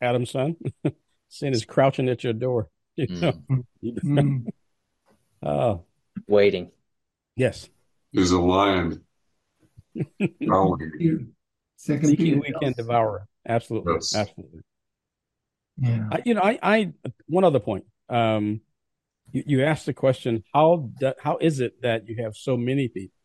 [0.01, 0.57] Adam's son?
[1.29, 2.69] Sin is crouching at your door.
[2.97, 3.33] You know?
[3.81, 4.47] You- Mm.
[5.43, 5.85] oh,
[6.29, 6.71] Waiting.
[7.37, 7.69] yes.
[8.13, 9.03] There's a lion
[10.47, 11.33] growling.
[11.77, 12.41] Second Seeking Peter.
[12.41, 13.27] we can devour.
[13.49, 13.95] Absolutely.
[13.95, 14.15] Yes.
[14.15, 14.61] Absolutely.
[15.79, 16.09] Yeah.
[16.13, 16.93] I, you know, I, I,
[17.27, 17.87] one other point.
[18.09, 18.61] Um,
[19.33, 22.89] you, you asked the question, how, do, how is it that you have so many
[22.89, 23.17] people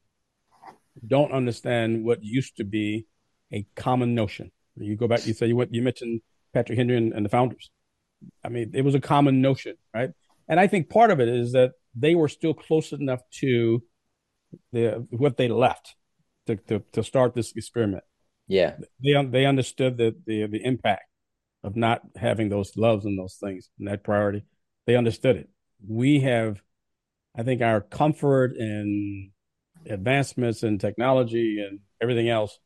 [0.96, 3.06] who don't understand what used to be
[3.52, 4.52] a common notion?
[4.78, 6.22] You go back, you say, you went, you mentioned
[6.54, 7.70] Patrick Henry and, and the founders.
[8.44, 10.12] I mean, it was a common notion, right?
[10.48, 13.84] And I think part of it is that they were still close enough to
[14.72, 15.96] the, what they left
[16.48, 18.04] to, to, to start this experiment
[18.48, 21.04] Yeah, they they understood the, the the impact
[21.64, 24.44] of not having those loves and those things and that priority.
[24.86, 25.50] They understood it.
[25.88, 26.62] We have,
[27.36, 29.32] I think, our comfort and
[29.90, 32.60] advancements in technology and everything else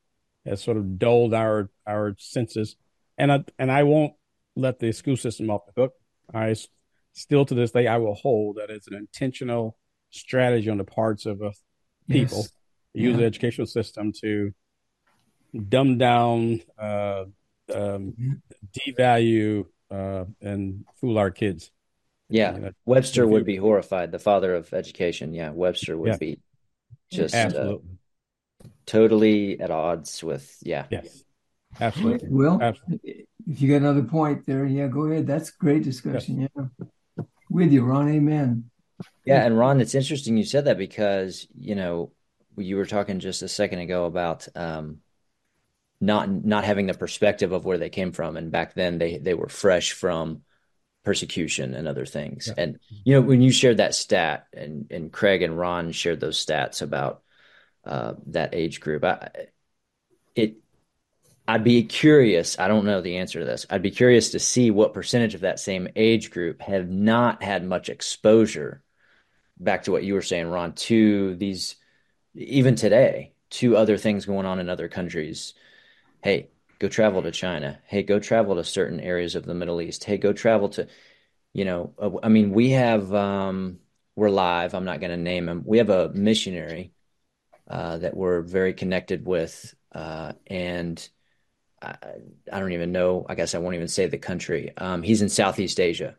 [0.45, 2.75] has sort of dulled our our senses.
[3.17, 4.13] And I and I won't
[4.55, 5.93] let the school system off the hook.
[6.33, 6.55] I
[7.13, 9.77] still to this day I will hold that it's an intentional
[10.09, 11.61] strategy on the parts of us
[12.09, 12.51] people Yes.
[12.93, 14.53] use the educational system to
[15.69, 17.25] dumb down, uh,
[17.73, 18.33] um, Yeah.
[18.77, 21.71] devalue, uh, and fool our kids.
[22.29, 22.55] yeah.
[22.55, 24.11] You know, Webster would be horrified.
[24.11, 25.33] The father of education.
[25.33, 26.17] Yeah, Webster would Yeah.
[26.17, 26.39] be
[27.09, 27.77] just uh,
[28.85, 30.57] totally at odds with.
[30.61, 31.23] Yeah, yes.
[31.79, 32.29] Absolutely.
[32.29, 33.27] Well, Absolutely.
[33.47, 35.27] if you got another point there, yeah, go ahead.
[35.27, 36.41] That's great discussion.
[36.41, 36.65] Yeah.
[37.51, 38.09] With you, Ron.
[38.09, 38.69] Amen.
[39.25, 42.11] Yeah, and Ron, it's interesting you said that because, you know,
[42.57, 44.99] you were talking just a second ago about um,
[45.99, 49.33] not not having the perspective of where they came from, and back then they they
[49.33, 50.43] were fresh from
[51.03, 52.47] persecution and other things.
[52.47, 52.63] Yeah.
[52.63, 56.43] And you know, when you shared that stat, and and Craig and Ron shared those
[56.43, 57.21] stats about
[57.85, 59.29] uh, that age group, I,
[60.35, 60.57] it
[61.51, 62.57] I'd be curious.
[62.57, 63.65] I don't know the answer to this.
[63.69, 67.65] I'd be curious to see what percentage of that same age group have not had
[67.65, 68.81] much exposure.
[69.59, 71.75] Back to what you were saying, Ron, to these
[72.35, 75.53] even today, to other things going on in other countries.
[76.23, 77.79] Hey, go travel to China.
[77.85, 80.05] Hey, go travel to certain areas of the Middle East.
[80.05, 80.87] Hey, go travel to,
[81.51, 83.79] you know, uh, I mean, we have, um,
[84.15, 84.73] we're live.
[84.73, 85.63] I'm not going to name him.
[85.65, 86.93] We have a missionary
[87.67, 89.75] uh, that we're very connected with.
[89.93, 91.09] Uh, and
[91.81, 91.95] I,
[92.51, 93.25] I, don't even know.
[93.27, 94.71] I guess I won't even say the country.
[94.77, 96.15] Um, he's in Southeast Asia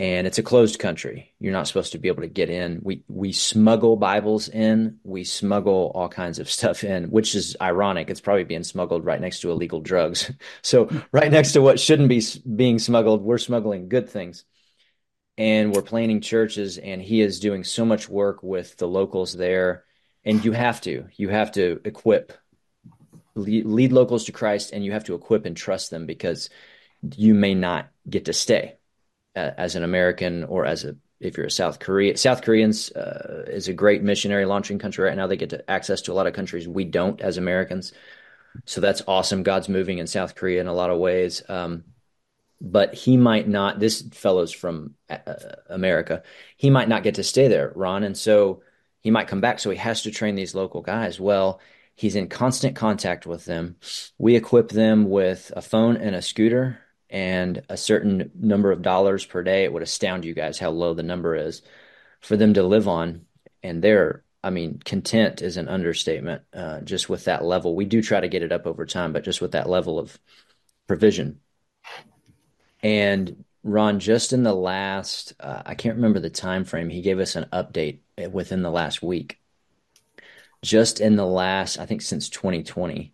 [0.00, 1.34] and it's a closed country.
[1.40, 2.80] You're not supposed to be able to get in.
[2.82, 4.98] We we smuggle Bibles in.
[5.02, 8.10] We smuggle all kinds of stuff in, which is ironic.
[8.10, 10.30] It's probably being smuggled right next to illegal drugs.
[10.62, 12.22] So right next to what shouldn't be
[12.54, 14.44] being smuggled, we're smuggling good things.
[15.36, 19.84] And we're planning churches, and he is doing so much work with the locals there.
[20.24, 22.32] And you have to, you have to equip,
[23.38, 26.50] lead, lead locals to Christ, and you have to equip and trust them because
[27.16, 28.78] you may not get to stay
[29.34, 33.66] as an American or as a if you're a South Korea, South Koreans uh, is
[33.66, 35.26] a great missionary launching country right now.
[35.26, 37.92] They get to access to a lot of countries we don't as Americans,
[38.66, 39.42] so that's awesome.
[39.42, 41.84] God's moving in South Korea in a lot of ways, um,
[42.60, 43.80] but he might not.
[43.80, 45.16] This fellow's from uh,
[45.68, 46.22] America.
[46.56, 48.62] He might not get to stay there, Ron, and so
[49.00, 49.58] he might come back.
[49.58, 51.18] So he has to train these local guys.
[51.18, 51.60] Well,
[51.98, 53.74] he's in constant contact with them.
[54.18, 56.78] We equip them with a phone and a scooter
[57.10, 60.94] and a certain number of dollars per day, it would astound you guys how low
[60.94, 61.60] the number is
[62.20, 63.22] for them to live on.
[63.64, 66.42] And they're, I mean, content is an understatement.
[66.52, 69.24] Uh, just with that level, we do try to get it up over time, but
[69.24, 70.16] just with that level of
[70.86, 71.40] provision.
[72.80, 76.90] And Ron, just in the last, uh, I can't remember the time frame.
[76.90, 77.98] He gave us an update
[78.30, 79.40] within the last week.
[80.62, 83.12] Just in the last, I think since 2020,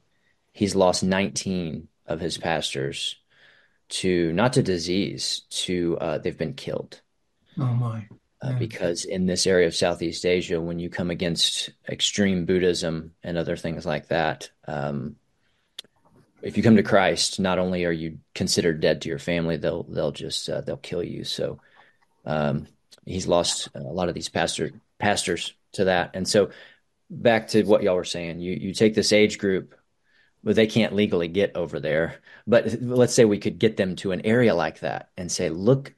[0.53, 3.17] he's lost 19 of his pastors
[3.89, 7.01] to not to disease, to uh, they've been killed.
[7.59, 8.07] Oh my!
[8.41, 13.39] Uh, because in this area of Southeast Asia, when you come against extreme Buddhism and
[13.39, 15.17] other things like that, um,
[16.43, 19.85] if you come to Christ, not only are you considered dead to your family, they'll
[19.85, 21.25] they'll just uh, they'll kill you.
[21.25, 21.59] So
[22.27, 22.67] um,
[23.07, 26.51] he's lost a lot of these pastor pastors to that, and so
[27.11, 29.75] back to what y'all were saying, you you take this age group
[30.45, 32.21] but they can't legally get over there.
[32.47, 35.95] But let's say we could get them to an area like that and say, look,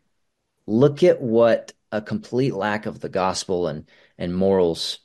[0.67, 5.01] look at what a complete lack of the gospel and and morals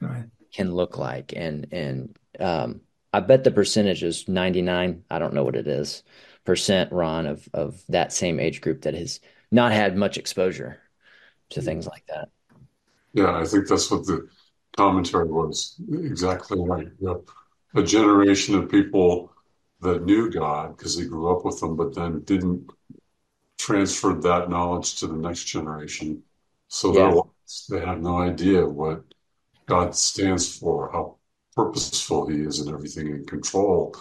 [0.00, 0.24] right.
[0.52, 1.34] can look like.
[1.36, 2.80] And and um,
[3.12, 5.02] I bet the percentage is ninety nine.
[5.10, 6.04] I don't know what it is
[6.44, 9.20] percent, Ron, of of that same age group that has
[9.50, 10.80] not had much exposure
[11.50, 12.28] to things like that.
[13.12, 14.28] Yeah, I think that's what the
[14.78, 16.88] commentary was exactly right.
[17.00, 17.28] Yep
[17.74, 19.32] a generation of people
[19.80, 22.70] that knew God because they grew up with them, but then didn't
[23.58, 26.22] transfer that knowledge to the next generation.
[26.68, 27.20] So yeah.
[27.70, 29.02] they have no idea what
[29.66, 31.16] God stands for, how
[31.54, 33.94] purposeful He is, and everything in control,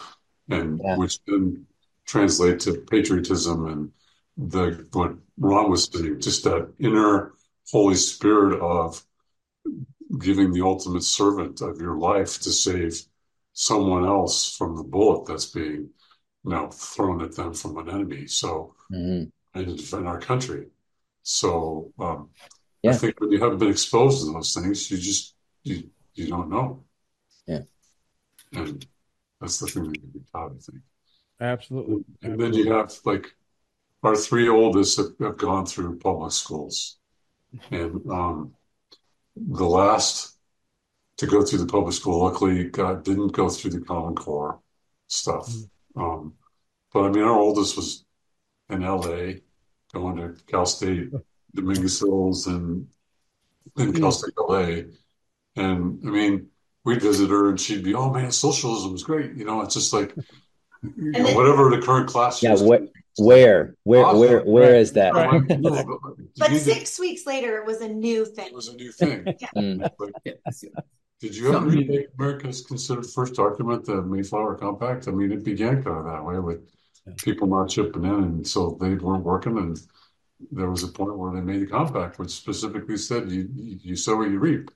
[0.50, 0.98] and yeah.
[0.98, 1.66] which then
[2.06, 3.92] translate to patriotism and
[4.38, 7.34] the what Ron was saying, just that inner
[7.72, 9.04] Holy Spirit of
[10.20, 13.02] giving the ultimate servant of your life to save
[13.54, 15.90] someone else from the bullet that's being
[16.44, 19.24] you know thrown at them from an enemy so mm-hmm.
[19.58, 20.68] and to defend our country
[21.24, 22.30] so um,
[22.84, 22.92] yeah.
[22.92, 26.50] i think when you haven't been exposed to those things you just you you don't
[26.50, 26.84] know
[27.48, 27.62] yeah
[28.54, 28.86] and
[29.42, 30.84] that's the thing that you be taught i think
[31.42, 32.46] absolutely and absolutely.
[32.46, 33.36] then you have like
[34.04, 36.98] our three oldest have, have gone through public schools
[37.72, 38.54] and um,
[39.48, 40.38] the last
[41.18, 42.24] to go through the public school.
[42.24, 44.60] Luckily, God didn't go through the Common Core
[45.08, 45.50] stuff.
[45.50, 46.02] Mm-hmm.
[46.02, 46.34] Um,
[46.94, 48.06] but I mean, our oldest was
[48.70, 49.40] in LA,
[49.94, 51.12] going to Cal State,
[51.54, 52.88] Dominguez Hills, and
[53.78, 54.84] in Cal State LA.
[55.56, 56.48] And I mean,
[56.84, 59.34] we'd visit her and she'd be, oh man, socialism is great.
[59.36, 60.16] You know, it's just like,
[60.84, 62.84] you know, whatever the current class yeah, what,
[63.18, 64.20] where, where, awesome.
[64.20, 64.82] where, where right.
[64.82, 65.14] is that?
[65.14, 65.42] Right.
[66.38, 68.48] but six weeks later, it was a new thing.
[68.48, 69.24] It was a new thing.
[69.40, 69.48] yeah.
[69.56, 69.90] mm.
[71.20, 75.08] Did you ever read America's Considered First Document, the Mayflower Compact?
[75.08, 76.70] I mean, it began kind of that way with
[77.18, 79.58] people not chipping in, and so they weren't working.
[79.58, 79.80] And
[80.52, 84.18] there was a point where they made a compact, which specifically said you you sow
[84.18, 84.70] what you reap.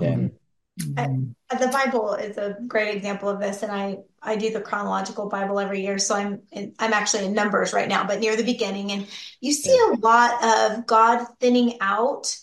[0.00, 0.28] Yeah.
[0.80, 1.34] Mm.
[1.58, 5.58] the Bible is a great example of this, and I I do the chronological Bible
[5.58, 8.92] every year, so I'm in, I'm actually in Numbers right now, but near the beginning,
[8.92, 9.06] and
[9.40, 12.36] you see a lot of God thinning out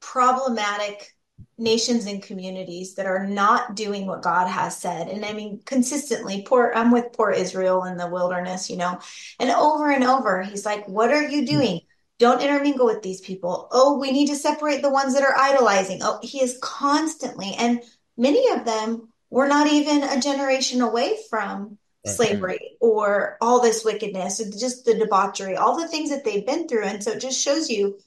[0.00, 1.14] problematic
[1.58, 5.08] nations and communities that are not doing what God has said.
[5.08, 9.00] And I mean, consistently, poor, I'm with poor Israel in the wilderness, you know,
[9.40, 11.80] and over and over, he's like, What are you doing?
[12.18, 13.68] Don't intermingle with these people.
[13.70, 16.00] Oh, we need to separate the ones that are idolizing.
[16.02, 17.82] Oh, he is constantly, and
[18.16, 22.14] many of them were not even a generation away from Right.
[22.14, 26.84] slavery or all this wickedness, just the debauchery, all the things that they've been through.
[26.84, 27.98] And so it just shows you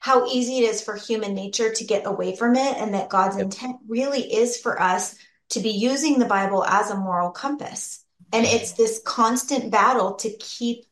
[0.00, 3.36] how easy it is for human nature to get away from it, and that God's
[3.36, 3.44] Yep.
[3.44, 5.16] intent really is for us
[5.50, 8.04] to be using the Bible as a moral compass.
[8.32, 10.86] And it's this constant battle to keep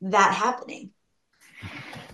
[0.00, 0.90] that happening.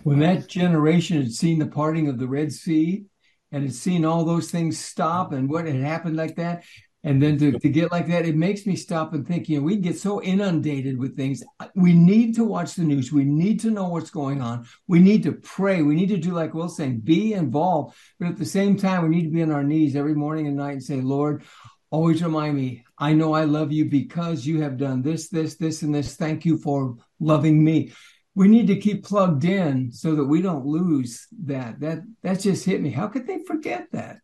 [0.03, 3.05] When that generation had seen the parting of the Red Sea
[3.51, 6.63] and had seen all those things stop and what had happened like that,
[7.05, 9.63] and then to, to get like that, it makes me stop and think, you know,
[9.65, 11.43] we get so inundated with things.
[11.75, 13.11] We need to watch the news.
[13.11, 14.65] We need to know what's going on.
[14.87, 15.81] We need to pray.
[15.81, 17.97] We need to do like Will's saying, be involved.
[18.19, 20.55] But at the same time, we need to be on our knees every morning and
[20.55, 21.43] night and say, Lord,
[21.91, 25.81] always remind me, I know I love you because you have done this, this, this,
[25.81, 26.15] and this.
[26.15, 27.91] Thank you for loving me.
[28.35, 31.79] We need to keep plugged in so that we don't lose that.
[31.81, 32.89] That that just hit me.
[32.89, 34.17] How could they forget that?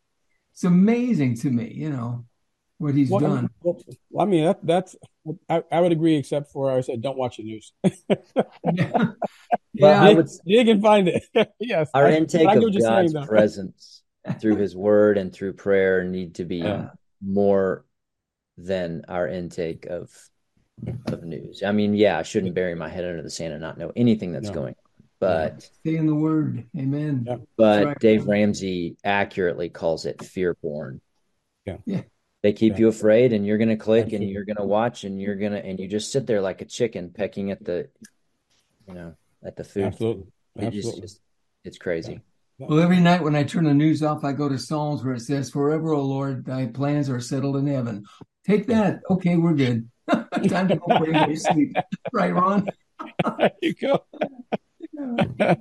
[0.54, 2.26] It's amazing to me, you know,
[2.80, 3.50] what he's Well, done.
[3.62, 3.82] well,
[4.20, 4.96] I mean, that, that's,
[5.48, 7.72] I, I would agree, except for I said, don't watch the news.
[8.74, 9.12] yeah,
[9.80, 11.24] But I dig, would dig and find it.
[11.60, 11.90] yes.
[11.94, 14.02] our I- intake I get of what you're God's presence
[14.42, 16.90] through his word and through prayer need to be Yeah.
[17.24, 17.86] more
[18.58, 20.10] than our intake of
[21.08, 21.64] of news.
[21.64, 24.32] I mean, yeah, I shouldn't bury my head under the sand and not know anything
[24.32, 24.54] that's No.
[24.54, 25.06] going on.
[25.20, 26.66] But stay in the word.
[26.78, 27.26] Amen.
[27.28, 27.38] Yeah.
[27.58, 28.00] but right.
[28.00, 31.02] Dave Ramsey accurately calls it fear porn.
[31.66, 31.78] Yeah.
[31.86, 32.04] Yeah.
[32.42, 32.80] They keep Yeah.
[32.80, 35.90] you afraid and you're gonna click and you're gonna watch and you're gonna and you
[35.90, 37.90] just sit there like a chicken pecking at the
[38.88, 39.14] you know,
[39.44, 39.84] at the food.
[39.86, 40.24] Absolutely.
[40.56, 41.02] It just, Absolutely.
[41.02, 41.22] just
[41.66, 42.22] it's crazy.
[42.58, 45.22] Well, every night when I turn the news off, I go to Psalms where it
[45.22, 48.06] says, Forever, O Lord, thy plans are settled in heaven.
[48.46, 49.02] Take that.
[49.10, 49.90] Okay, we're good.
[50.48, 51.76] Time to go pray and sleep.
[52.12, 52.70] Right, Ron?
[53.38, 54.04] there you go.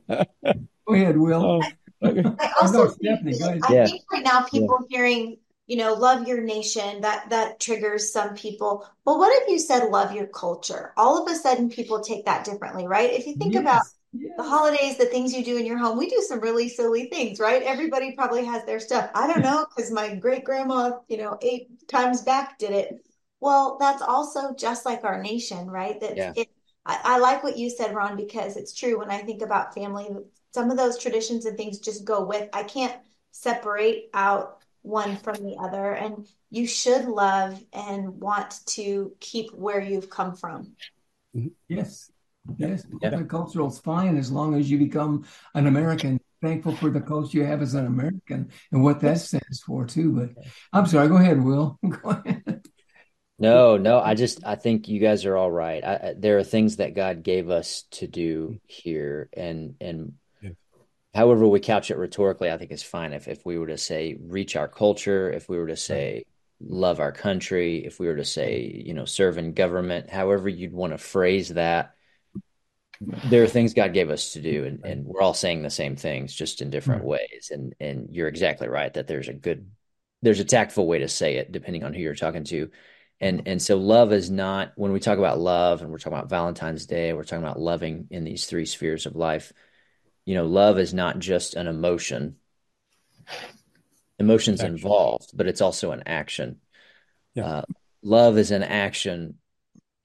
[0.86, 1.44] Go ahead, Will.
[1.44, 1.60] Oh,
[2.02, 2.22] okay.
[2.38, 3.60] I Oh, no, think, Stefanie, go ahead.
[3.64, 3.86] I Yeah.
[3.86, 8.86] think right now people hearing, you know, love your nation, that that triggers some people.
[9.04, 10.92] Well, what if you said love your culture?
[10.96, 13.12] All of a sudden people take that differently, right?
[13.12, 14.32] If you think Yes, about yes.
[14.38, 17.38] the holidays, the things you do in your home, we do some really silly things,
[17.38, 17.62] right?
[17.62, 19.10] Everybody probably has their stuff.
[19.14, 23.04] I don't know, because my great grandma, you know, eight times back did it.
[23.40, 26.00] Well, that's also just like our nation, right?
[26.00, 26.32] That Yeah.
[26.34, 26.48] it,
[26.84, 28.98] I, I like what you said, Ron, because it's true.
[28.98, 30.08] When I think about family,
[30.52, 32.48] some of those traditions and things just go with.
[32.52, 32.96] I can't
[33.30, 39.80] separate out one from the other, and you should love and want to keep where
[39.80, 40.72] you've come from.
[41.36, 41.48] Mm-hmm.
[41.68, 42.10] Yes.
[42.56, 42.86] Yes.
[43.02, 43.10] Yeah.
[43.10, 46.20] Multicultural is fine as long as you become an American.
[46.40, 50.12] Thankful for the culture you have as an American and what that stands for too.
[50.12, 51.08] But I'm sorry.
[51.08, 51.76] Go ahead, Will.
[51.88, 52.57] Go ahead.
[53.38, 55.84] No, no, I just I think you guys are all right.
[55.84, 60.50] I, I, there are things that God gave us to do here, and and Yeah.
[61.14, 63.12] however we couch it rhetorically, I think is fine.
[63.12, 66.24] If if we were to say reach our culture, if we were to say
[66.60, 70.72] love our country, if we were to say you know serve in government, however you'd
[70.72, 71.94] want to phrase that,
[73.00, 75.94] there are things God gave us to do, and and we're all saying the same
[75.94, 77.10] things, just in different mm-hmm.
[77.10, 77.52] ways.
[77.52, 79.70] And and you're exactly right that there's a good
[80.22, 82.70] there's a tactful way to say it depending on who you're talking to
[83.20, 86.30] and and so love is not when we talk about love and we're talking about
[86.30, 89.52] valentine's day we're talking about loving in these three spheres of life.
[90.24, 92.36] You know love is not just an emotion.
[94.18, 94.74] Emotions Action.
[94.74, 96.60] involved but it's also an action.
[97.34, 97.46] Yeah.
[97.46, 97.62] uh,
[98.02, 99.38] love is an action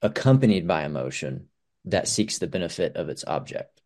[0.02, 1.48] accompanied by emotion
[1.86, 3.80] that seeks the benefit of its object.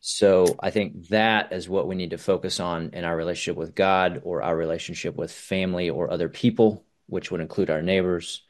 [0.00, 3.74] So I think that is what we need to focus on in our relationship with
[3.74, 8.42] God or our relationship with family or other people, which would include our neighbors,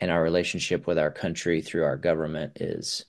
[0.00, 3.04] and our relationship with our country through our government is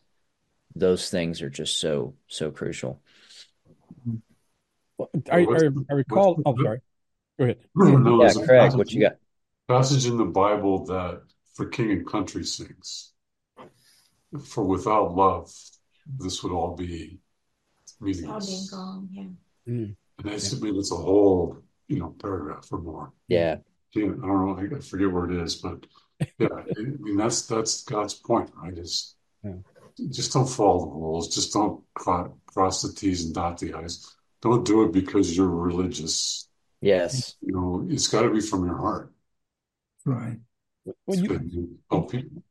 [0.75, 3.01] those things are just so so crucial.
[4.99, 5.45] I, I,
[5.89, 6.35] I recall.
[6.35, 6.79] what's- Oh, sorry.
[7.37, 7.57] Go ahead.
[7.75, 9.15] No, Yeah, Craig, passage- what you got?
[9.67, 11.23] Passage in the Bible that
[11.55, 13.11] for king and country sings.
[14.45, 15.51] For without love,
[16.19, 17.19] this would all be
[18.01, 18.69] All being meaningless.
[18.69, 19.23] gone, yeah.
[19.67, 19.95] Mm.
[20.19, 23.11] And that's, I mean, it's a whole, you know, paragraph or more.
[23.27, 23.57] Yeah,
[23.95, 25.85] Can't- I don't know, I forget where it is, but
[26.37, 28.77] yeah, I mean, that's, that's God's point, right?
[28.77, 29.53] Is Yeah.
[30.09, 31.33] just don't follow the rules.
[31.33, 34.13] Just don't cro- cross the T's and dot the I's.
[34.41, 36.47] Don't do it because you're religious.
[36.81, 37.35] Yes.
[37.41, 39.13] You know, it's got to be from your heart.
[40.05, 40.37] Right.
[41.07, 42.43] Well, you, to help people.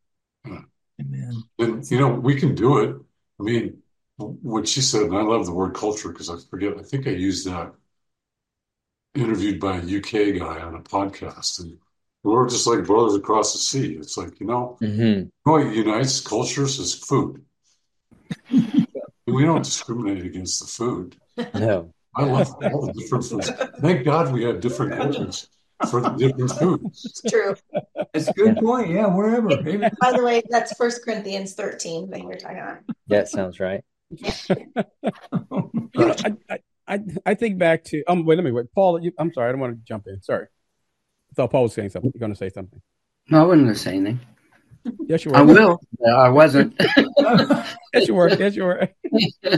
[0.47, 1.43] Amen.
[1.59, 2.97] And you know, we can do it.
[3.41, 3.83] I mean,
[4.17, 6.77] what she said, and I love the word culture because I forget.
[6.79, 7.73] I think I used that
[9.15, 11.79] interviewed by a UK guy on a podcast, and
[12.23, 13.95] we're just like brothers across the sea.
[13.95, 17.45] It's like you know, hmm you know what unites cultures is food.
[18.51, 21.17] we don't discriminate against the food.
[21.55, 21.93] No.
[22.17, 23.51] I love all the different foods.
[23.81, 25.49] Thank God we have different cultures
[25.91, 27.05] for the different foods.
[27.05, 27.57] It's true.
[28.15, 28.91] It's a good point.
[28.91, 29.51] Yeah, wherever.
[29.51, 29.91] Amen.
[30.01, 32.79] By the way, that's First Corinthians 13 that you're talking about.
[33.09, 33.85] That sounds right.
[34.11, 34.27] you
[35.95, 38.25] know, I, I, I, I think back to um.
[38.25, 38.67] Wait, let me wait.
[38.75, 39.49] Paul, you, I'm sorry.
[39.49, 40.23] I don't want to jump in.
[40.23, 40.47] Sorry.
[40.47, 42.11] I thought Paul was saying something.
[42.15, 42.81] You're going to say something.
[43.31, 44.21] No, I wasn't going to say anything.
[45.09, 45.39] Yes, you were.
[45.39, 45.81] I will.
[45.99, 46.79] No, I wasn't.
[47.95, 48.29] Yes, you were.
[48.29, 48.89] Yes, you were.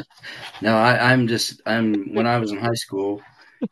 [0.61, 1.62] no, I, I'm just.
[1.64, 2.14] I'm.
[2.14, 3.22] When I was in high school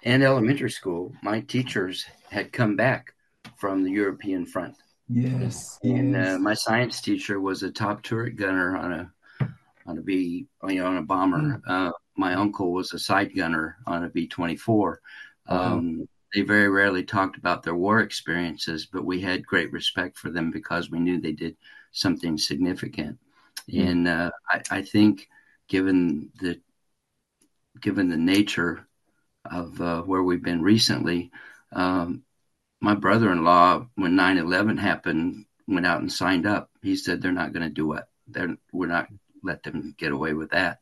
[0.04, 3.12] and elementary school, my teachers had come back
[3.56, 4.74] from the European front,
[5.10, 5.78] Yes.
[5.82, 9.12] and uh, my science teacher was a top turret gunner on a
[9.86, 11.60] on a B, you know, on a bomber.
[11.68, 15.00] Uh, my uncle was a side gunner on a B twenty four.
[15.46, 20.30] Um, they very rarely talked about their war experiences, but we had great respect for
[20.30, 21.56] them because we knew they did
[21.92, 23.18] something significant.
[23.72, 25.28] And uh, I, I think,
[25.68, 26.60] given the
[27.80, 28.86] given the nature
[29.44, 31.30] of uh, where we've been recently,
[31.72, 32.22] um,
[32.80, 36.70] my brother-in-law, when 9/11 happened, went out and signed up.
[36.82, 38.04] He said they're not going to do it.
[38.26, 39.08] They're we're not
[39.44, 40.78] let them get away with that.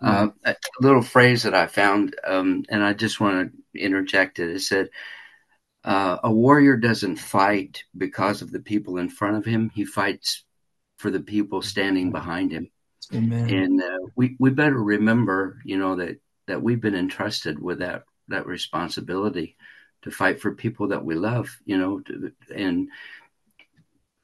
[0.00, 4.50] Uh, a little phrase that I found, um, and I just want to interject it.
[4.50, 4.90] It said,
[5.84, 9.70] uh, "A warrior doesn't fight because of the people in front of him.
[9.74, 10.44] He fights
[10.98, 12.70] for the people standing behind him."
[13.14, 13.48] Amen.
[13.48, 18.04] and uh, we we better remember, you know, that that we've been entrusted with that
[18.28, 19.56] that responsibility
[20.02, 22.88] to fight for people that we love, you know, to, and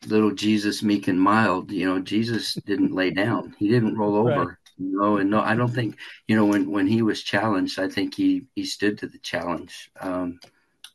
[0.07, 4.31] little Jesus, meek and mild, you know, Jesus didn't lay down, he didn't roll over,
[4.31, 4.57] Right.
[4.79, 5.97] you know, and no, I don't think,
[6.29, 9.91] you know, when when he was challenged, I think he he stood to the challenge,
[10.01, 10.41] um,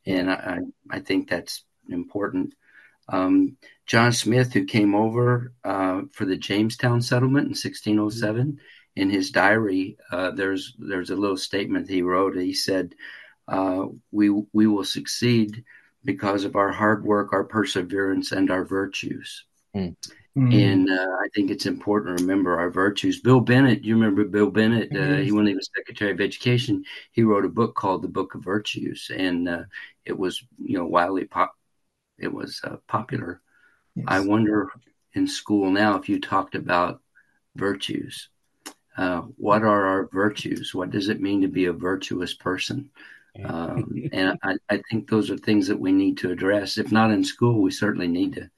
[0.06, 0.60] and I
[0.92, 2.54] I I think that's important.
[3.10, 8.60] Um, John Smith, who came over uh, for the Jamestown settlement in 1607,
[8.96, 12.36] in his diary, uh, there's there's a little statement he wrote.
[12.38, 12.96] He said,
[13.48, 15.64] uh, "We we will succeed
[16.04, 19.46] because of our hard work, our perseverance, and our virtues."
[19.76, 19.96] Mm.
[20.54, 23.22] And uh, I think it's important to remember our virtues.
[23.22, 24.96] Bill Bennett, you remember Bill Bennett?
[24.96, 28.36] Uh, he when he was Secretary of Education, he wrote a book called The Book
[28.36, 29.64] of Virtues, and uh,
[30.06, 31.56] it was you know widely pop.
[32.20, 33.42] It was uh, popular.
[33.96, 34.06] Yes.
[34.08, 34.70] I wonder
[35.14, 37.02] in school now if you talked about
[37.56, 38.30] virtues.
[38.96, 40.74] Uh, what are our virtues?
[40.74, 42.92] What does it mean to be a virtuous person?
[43.44, 46.78] Um, and I, I think those are things that we need to address.
[46.78, 48.50] If not in school, we certainly need to.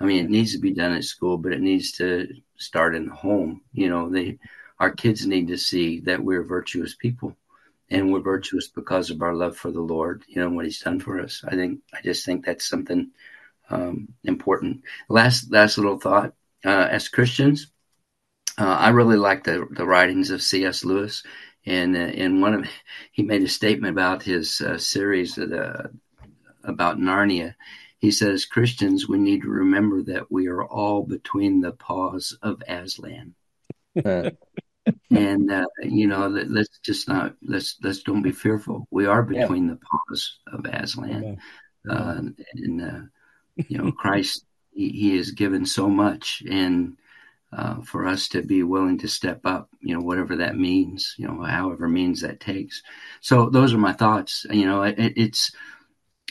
[0.00, 3.06] I mean, it needs to be done at school, but it needs to start in
[3.06, 3.62] the home.
[3.72, 4.38] You know, they,
[4.78, 7.36] our kids need to see that we're virtuous people,
[7.90, 10.22] and we're virtuous because of our love for the Lord.
[10.28, 11.42] You know what He's done for us.
[11.46, 13.10] I think I just think that's something
[13.70, 14.82] um, important.
[15.08, 16.34] Last last little thought.
[16.64, 17.68] Uh, as Christians,
[18.58, 20.84] uh, I really like the the writings of C.S.
[20.84, 21.22] Lewis,
[21.66, 22.66] and uh, in one of
[23.12, 25.88] he made a statement about his uh, series uh,
[26.64, 27.54] about Narnia.
[27.98, 32.62] He says Christians we need to remember that we are all between the paws of
[32.68, 33.34] Aslan,
[34.04, 34.30] Uh,
[35.10, 38.86] and uh, you know let, let's just not let's let's don't be fearful.
[38.90, 39.40] We are Yeah.
[39.42, 41.40] between the paws of Aslan, Amen.
[41.90, 42.20] uh,
[42.54, 43.00] and uh,
[43.68, 46.96] you know Christ he, he has given so much and
[47.56, 51.26] uh, for us to be willing to step up you know whatever that means you
[51.26, 52.82] know however means that takes.
[53.20, 54.46] So those are my thoughts.
[54.50, 55.52] You know it, it's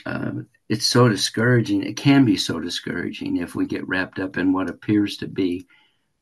[0.06, 0.32] uh,
[0.70, 1.84] it's so discouraging.
[1.84, 5.68] It can be so discouraging if we get wrapped up in what appears to be.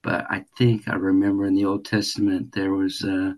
[0.03, 3.33] But i think i remember in the old testament there was uh,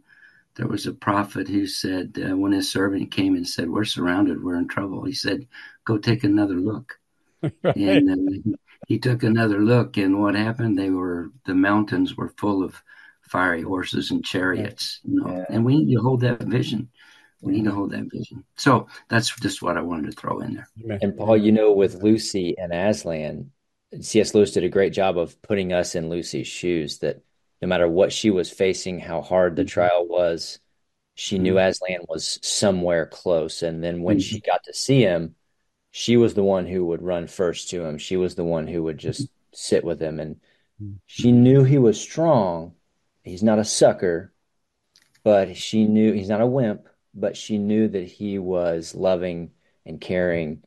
[0.56, 4.44] there was a prophet who said uh, when his servant came and said we're surrounded.
[4.44, 5.04] We're in trouble.
[5.06, 5.48] He said
[5.86, 7.00] go take another look.
[7.64, 7.76] Right.
[7.76, 12.64] and uh, he took another look and what happened they were the mountains were full
[12.64, 12.82] of
[13.22, 15.46] fiery horses and chariots you know Yeah.
[15.50, 16.90] and we need to hold that vision
[17.42, 20.56] we need to hold that vision so that's just what i wanted to throw in
[20.56, 20.68] there
[21.02, 23.52] and Paul, you know, with Lucy and Aslan,
[24.02, 24.34] C.S.
[24.34, 27.22] Lewis did a great job of putting us in Lucy's shoes that
[27.62, 29.68] no matter what she was facing, how hard the Mhm.
[29.70, 30.60] trial was,
[31.16, 33.64] she knew Aslan was somewhere close.
[33.64, 35.36] And then when she got to see him,
[35.98, 37.98] she was the one who would run first to him.
[37.98, 40.20] She was the one who would just sit with him.
[40.20, 40.42] And
[41.06, 42.74] she knew he was strong.
[43.24, 44.34] He's not a sucker,
[45.24, 49.52] but she knew he's not a wimp, but she knew that he was loving
[49.86, 50.64] and caring.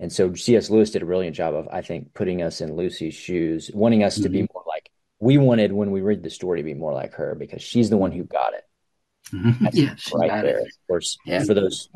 [0.00, 0.68] And so C.S.
[0.68, 4.14] Lewis did a brilliant job of, I think, putting us in Lucy's shoes, wanting us
[4.14, 4.22] mm-hmm.
[4.24, 4.52] to be mm-hmm.
[4.52, 7.62] more like we wanted when we read the story to be more like her because
[7.62, 8.64] she's the one who got it.
[9.32, 9.66] Mm-hmm.
[9.74, 10.58] yes, right there.
[10.58, 10.66] It.
[10.66, 11.44] Of course, yeah.
[11.44, 11.88] for those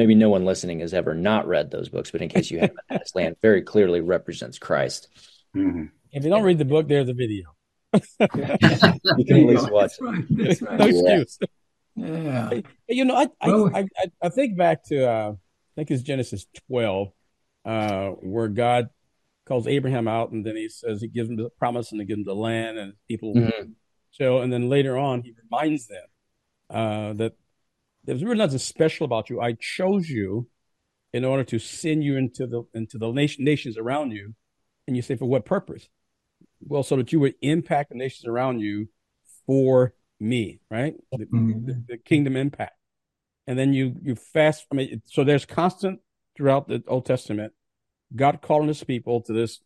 [0.00, 2.78] maybe no one listening has ever not read those books, but in case you haven't,
[2.88, 5.08] this land very clearly represents Christ.
[5.54, 5.84] Mm-hmm.
[6.10, 7.54] If you don't read the book, there's a video.
[7.92, 10.24] you can at least watch right.
[10.30, 10.78] That's right.
[10.78, 11.38] no excuse.
[11.96, 12.60] Yeah.
[12.88, 13.86] You know, I I, I,
[14.22, 17.08] I think back to uh, I think it's Genesis 12,
[17.66, 18.88] uh, where God
[19.44, 22.20] calls Abraham out, and then he says he gives him the promise and he gives
[22.20, 23.72] him the land, and people mm-hmm.
[24.12, 26.06] show, and then later on he reminds them
[26.70, 27.34] uh, that
[28.04, 29.40] there's really nothing special about you.
[29.40, 30.48] I chose you
[31.12, 34.34] in order to send you into the into the nation, nations around you,
[34.86, 35.88] and you say for what purpose?
[36.60, 38.88] Well, so that you would impact the nations around you
[39.46, 40.94] for me, right?
[41.12, 41.66] The, mm-hmm.
[41.66, 42.76] the, the kingdom impact,
[43.46, 44.66] and then you you fast.
[44.70, 46.00] I mean, so there's constant
[46.36, 47.52] throughout the Old Testament,
[48.14, 49.60] God calling His people to this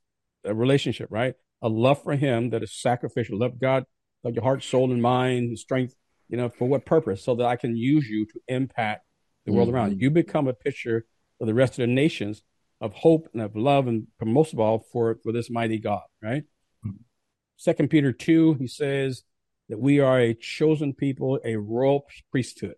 [0.47, 1.35] uh, relationship, right?
[1.63, 3.39] A love for Him that is sacrificial.
[3.39, 3.85] Love God
[4.23, 5.95] like your heart, soul, and mind, and strength.
[6.29, 7.23] You know, for what purpose?
[7.23, 9.07] So that I can use you to impact
[9.45, 9.77] the world mm-hmm.
[9.77, 9.99] around you.
[9.99, 11.07] You become a picture
[11.39, 12.43] for the rest of the nations
[12.81, 16.45] of hope and of love, and most of all for for this mighty God, right?
[16.85, 16.97] Mm-hmm.
[17.57, 19.23] Second Peter two, he says
[19.69, 22.75] that we are a chosen people, a royal priesthood.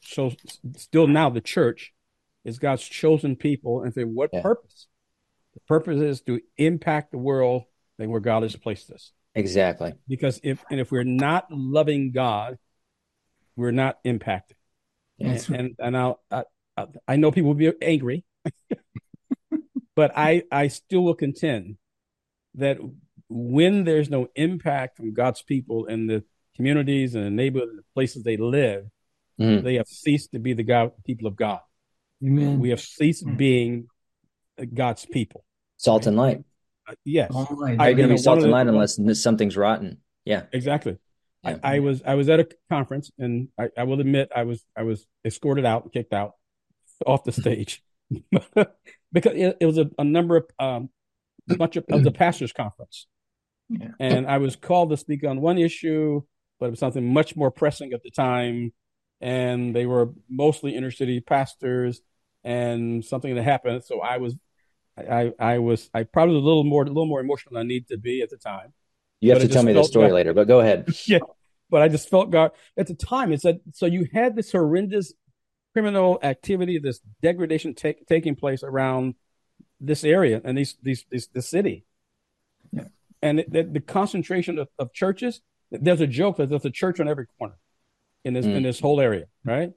[0.00, 0.32] So
[0.76, 1.92] still now the church
[2.44, 4.42] is God's chosen people, and for what yeah.
[4.42, 4.88] purpose?
[5.54, 7.64] The purpose is to impact the world
[7.98, 9.12] then where God has placed us.
[9.34, 9.94] Exactly.
[10.08, 12.58] Because if and if we're not loving God,
[13.56, 14.56] we're not impacted.
[15.18, 15.50] and, right.
[15.50, 16.44] and and I'll, I
[17.08, 18.24] I know people will be angry,
[19.96, 21.76] but I I still will contend
[22.56, 22.78] that
[23.28, 26.24] when there's no impact from God's people in the
[26.56, 28.84] communities and the neighborhoods the places they live,
[29.40, 29.62] mm.
[29.62, 31.60] they have ceased to be the God people of God.
[32.22, 32.60] Amen.
[32.60, 33.36] We have ceased mm.
[33.36, 33.88] being
[34.74, 35.44] God's people.
[35.78, 36.42] Salt and light.
[36.88, 37.30] Uh, yes.
[37.50, 37.80] Right.
[37.80, 39.98] I, going to be salt and light unless something's rotten.
[40.24, 40.44] Yeah.
[40.52, 40.98] Exactly.
[41.44, 41.58] Yeah.
[41.62, 44.64] I, I, was I was at a conference and I, I will admit I was
[44.76, 46.34] I was escorted out kicked out
[47.06, 47.82] off the stage
[49.12, 50.90] because it, it was a, a, number of um,
[51.56, 53.06] bunch of, of the pastors conference,
[53.68, 53.88] yeah.
[53.98, 56.22] and I was called to speak on one issue,
[56.58, 58.72] but it was something much more pressing at the time,
[59.20, 62.00] and they were mostly inner city pastors,
[62.44, 63.84] and something that happened.
[63.84, 64.36] So I was,
[64.96, 67.68] I I was I probably was a little more a little more emotional than I
[67.68, 68.72] need to be at the time.
[69.20, 70.88] You have to tell me the story God, later, but go ahead.
[71.06, 71.20] yeah,
[71.70, 73.32] but I just felt God at the time.
[73.32, 75.14] It said so you had this horrendous
[75.72, 79.14] criminal activity, this degradation take, taking place around
[79.80, 81.84] this area and these these, these the city.
[82.72, 82.84] Yeah.
[83.20, 86.98] And it, the, the, concentration of, of, churches, there's a joke that there's a church
[86.98, 87.54] on every corner
[88.24, 88.56] in this mm.
[88.56, 89.72] in this whole area, right?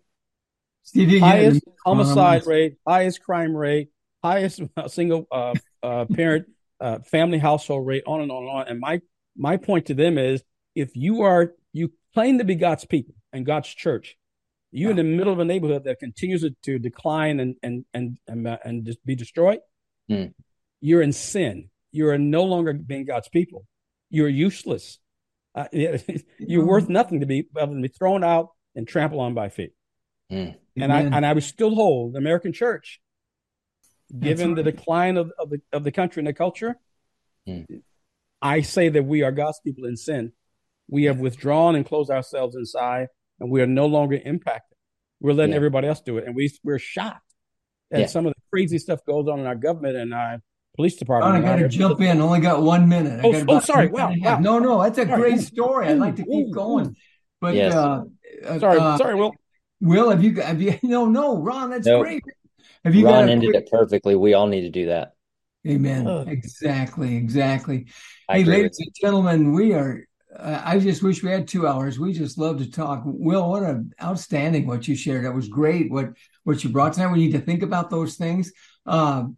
[0.84, 3.90] Steve, highest homicide rate, highest crime rate,
[4.26, 5.54] highest single uh,
[5.84, 6.48] uh, parent
[6.80, 8.68] uh, family household rate, on and on and on.
[8.68, 9.02] And my
[9.38, 13.46] my point to them is, if you are you claim to be God's people and
[13.46, 14.18] God's church,
[14.72, 18.48] you in the middle of a neighborhood that continues to decline and and and and,
[18.48, 19.60] uh, and just be destroyed.
[20.10, 20.34] Mm.
[20.82, 21.70] You're in sin.
[21.92, 23.66] You are no longer being God's people.
[24.10, 25.00] You're useless.
[25.54, 25.68] Uh,
[26.40, 29.74] you're worth nothing to be to be thrown out and trampled on by feet.
[30.32, 30.56] Mm.
[30.76, 31.14] And Amen.
[31.14, 33.00] I and I would still hold the American church,
[34.18, 34.64] given right.
[34.64, 36.76] the decline of, of the of the country and the culture.
[37.48, 37.82] Mm.
[38.42, 40.32] I say that we are God's people in sin.
[40.88, 43.08] We have withdrawn and closed ourselves inside
[43.40, 44.78] and we are no longer impacted.
[45.20, 45.58] We're letting yeah.
[45.58, 47.22] everybody else do it, and we we're shocked
[47.92, 48.06] at yeah.
[48.08, 50.40] some of the crazy stuff goes on in our government and our
[50.76, 51.34] police department.
[51.34, 52.22] Oh, I got to jump in.
[52.22, 53.22] Only got one minute.
[53.24, 53.88] Oh, oh sorry.
[53.88, 54.40] Wow, wow.
[54.40, 55.88] No, no, that's a great story.
[55.88, 56.96] I'd like to keep going,
[57.40, 57.74] but yes.
[57.74, 58.04] uh,
[58.46, 59.34] uh, sorry, uh, sorry, Will.
[59.82, 60.42] Will, have you?
[60.42, 60.78] Have you?
[60.84, 61.70] No, no, Ron.
[61.70, 62.04] That's nope.
[62.04, 62.24] great.
[62.86, 63.06] Have you?
[63.06, 63.66] Ron ended quick...
[63.66, 64.16] it perfectly.
[64.16, 65.14] We all need to do that.
[65.68, 66.08] Amen.
[66.28, 67.18] Exactly.
[67.18, 67.88] Exactly.
[68.30, 70.06] I hey, ladies and gentlemen, we are
[70.40, 72.00] I just wish we had two hours.
[72.00, 73.04] We just love to talk.
[73.06, 75.26] Will, what an outstanding what you shared.
[75.26, 75.92] That was great.
[75.92, 76.14] What
[76.44, 77.12] what you brought tonight.
[77.12, 78.52] We need to think about those things.
[78.86, 79.38] Um,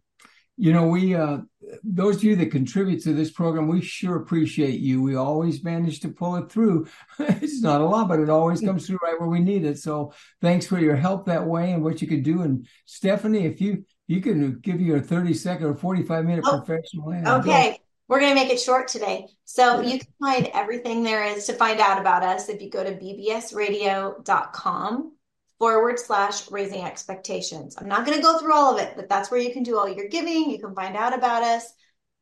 [0.56, 1.38] you know, we uh,
[1.82, 5.00] those of you that contribute to this program, we sure appreciate you.
[5.02, 6.88] We always manage to pull it through.
[7.18, 9.78] it's not a lot, but it always comes through right where we need it.
[9.78, 12.42] So thanks for your help that way and what you could do.
[12.42, 16.62] And Stefanie, if you you can give you a 30 second or 45 minute oh,
[16.62, 17.12] professional.
[17.40, 17.80] Okay.
[18.08, 19.26] We're going to make it short today.
[19.44, 22.82] So you can find everything there is to find out about us if you go
[22.82, 25.12] to bbsradio.com
[25.58, 27.76] forward slash raising expectations.
[27.78, 29.76] I'm not going to go through all of it, but that's where you can do
[29.76, 30.50] all your giving.
[30.50, 31.72] You can find out about us,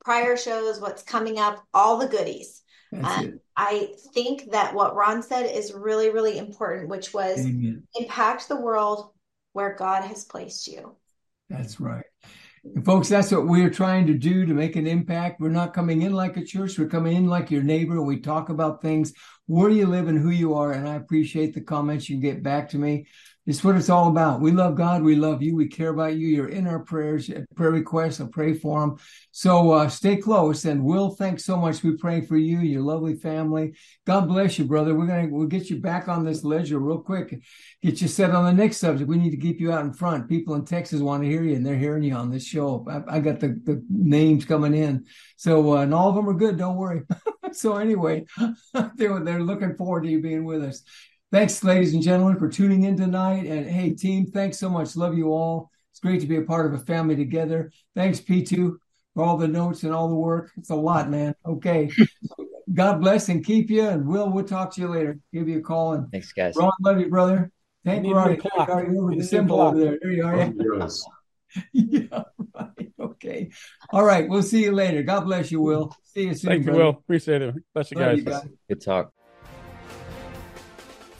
[0.04, 2.62] prior shows, what's coming up, all the goodies.
[3.02, 7.82] Um, I think that what Ron said is really, really important, which was Amen.
[7.94, 9.10] impact the world
[9.52, 10.96] where God has placed you.
[11.50, 12.04] That's right.
[12.74, 15.40] And folks, that's what we're trying to do to make an impact.
[15.40, 16.78] We're not coming in like a church.
[16.78, 19.12] We're coming in like your neighbor and we talk about things,
[19.46, 20.72] where you live and who you are.
[20.72, 23.06] And I appreciate the comments you get back to me.
[23.46, 24.40] It's what it's all about.
[24.40, 25.02] We love God.
[25.02, 25.54] We love you.
[25.54, 26.26] We care about you.
[26.26, 28.20] You're in our prayers, prayer requests.
[28.20, 28.96] I pray for them.
[29.30, 30.64] So uh, stay close.
[30.64, 31.84] And Will, thanks so much.
[31.84, 33.74] We pray for you, your lovely family.
[34.04, 34.96] God bless you, brother.
[34.96, 37.40] We're gonna we'll get you back on this ledger real quick.
[37.82, 39.08] Get you set on the next subject.
[39.08, 40.28] We need to keep you out in front.
[40.28, 42.84] People in Texas want to hear you, and they're hearing you on this show.
[42.90, 45.06] I, I got the, the names coming in.
[45.36, 46.58] So uh, and all of them are good.
[46.58, 47.02] Don't worry.
[47.52, 48.26] so anyway,
[48.96, 50.82] they're, they're looking forward to you being with us.
[51.32, 53.46] Thanks, ladies and gentlemen, for tuning in tonight.
[53.46, 54.94] And hey, team, thanks so much.
[54.96, 55.70] Love you all.
[55.90, 57.72] It's great to be a part of a family together.
[57.96, 58.76] Thanks, P2,
[59.14, 60.52] for all the notes and all the work.
[60.56, 61.34] It's a lot, man.
[61.44, 61.90] Okay.
[62.74, 63.88] God bless and keep you.
[63.88, 65.18] And Will, we'll talk to you later.
[65.32, 65.94] Give you a call.
[65.94, 66.54] And thanks, guys.
[66.56, 67.50] Ron, love you, brother.
[67.84, 68.14] Thank you.
[68.14, 68.40] Right.
[68.68, 69.98] Over the symbol over there.
[70.00, 70.52] There you are.
[70.78, 71.04] Yes.
[71.72, 72.22] yeah,
[72.54, 72.92] right.
[73.00, 73.50] Okay.
[73.90, 74.28] All right.
[74.28, 75.02] We'll see you later.
[75.02, 75.96] God bless you, Will.
[76.02, 76.50] See you soon.
[76.50, 76.78] Thank brother.
[76.78, 76.90] you, Will.
[76.90, 77.54] Appreciate it.
[77.72, 78.18] Bless you guys.
[78.18, 78.48] you guys.
[78.68, 79.15] Good talk.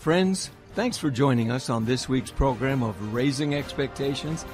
[0.06, 4.44] Friends, thanks for joining us on this week's program of Raising Expectations.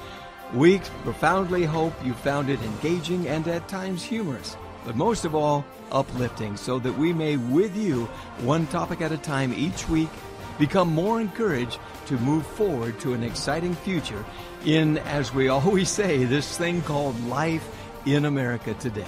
[0.51, 5.63] We profoundly hope you found it engaging and at times humorous, but most of all,
[5.91, 8.05] uplifting so that we may, with you,
[8.41, 10.09] one topic at a time each week,
[10.57, 11.77] become more encouraged
[12.07, 14.25] to move forward to an exciting future
[14.65, 17.77] in, as we always say, this thing called life
[18.07, 19.05] in America today.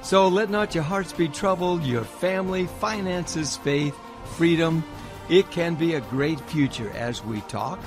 [0.00, 3.94] So let not your hearts be troubled, your family, finances, faith,
[4.36, 4.82] freedom,
[5.28, 7.78] it can be a great future as we talk,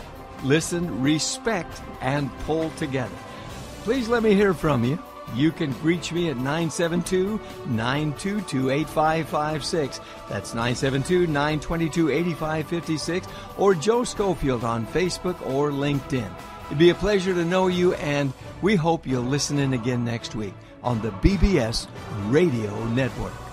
[0.44, 3.16] listen, respect, and pull together.
[3.84, 5.00] Please let me hear from you.
[5.36, 10.00] You can reach me at 972 922 8556.
[10.30, 13.28] That's 972 922 8556
[13.58, 16.32] or Joe Schofield on Facebook or LinkedIn.
[16.68, 20.36] It'd be a pleasure to know you, and we hope you'll listen in again next
[20.36, 21.88] week on the BBS
[22.30, 23.47] Radio Network.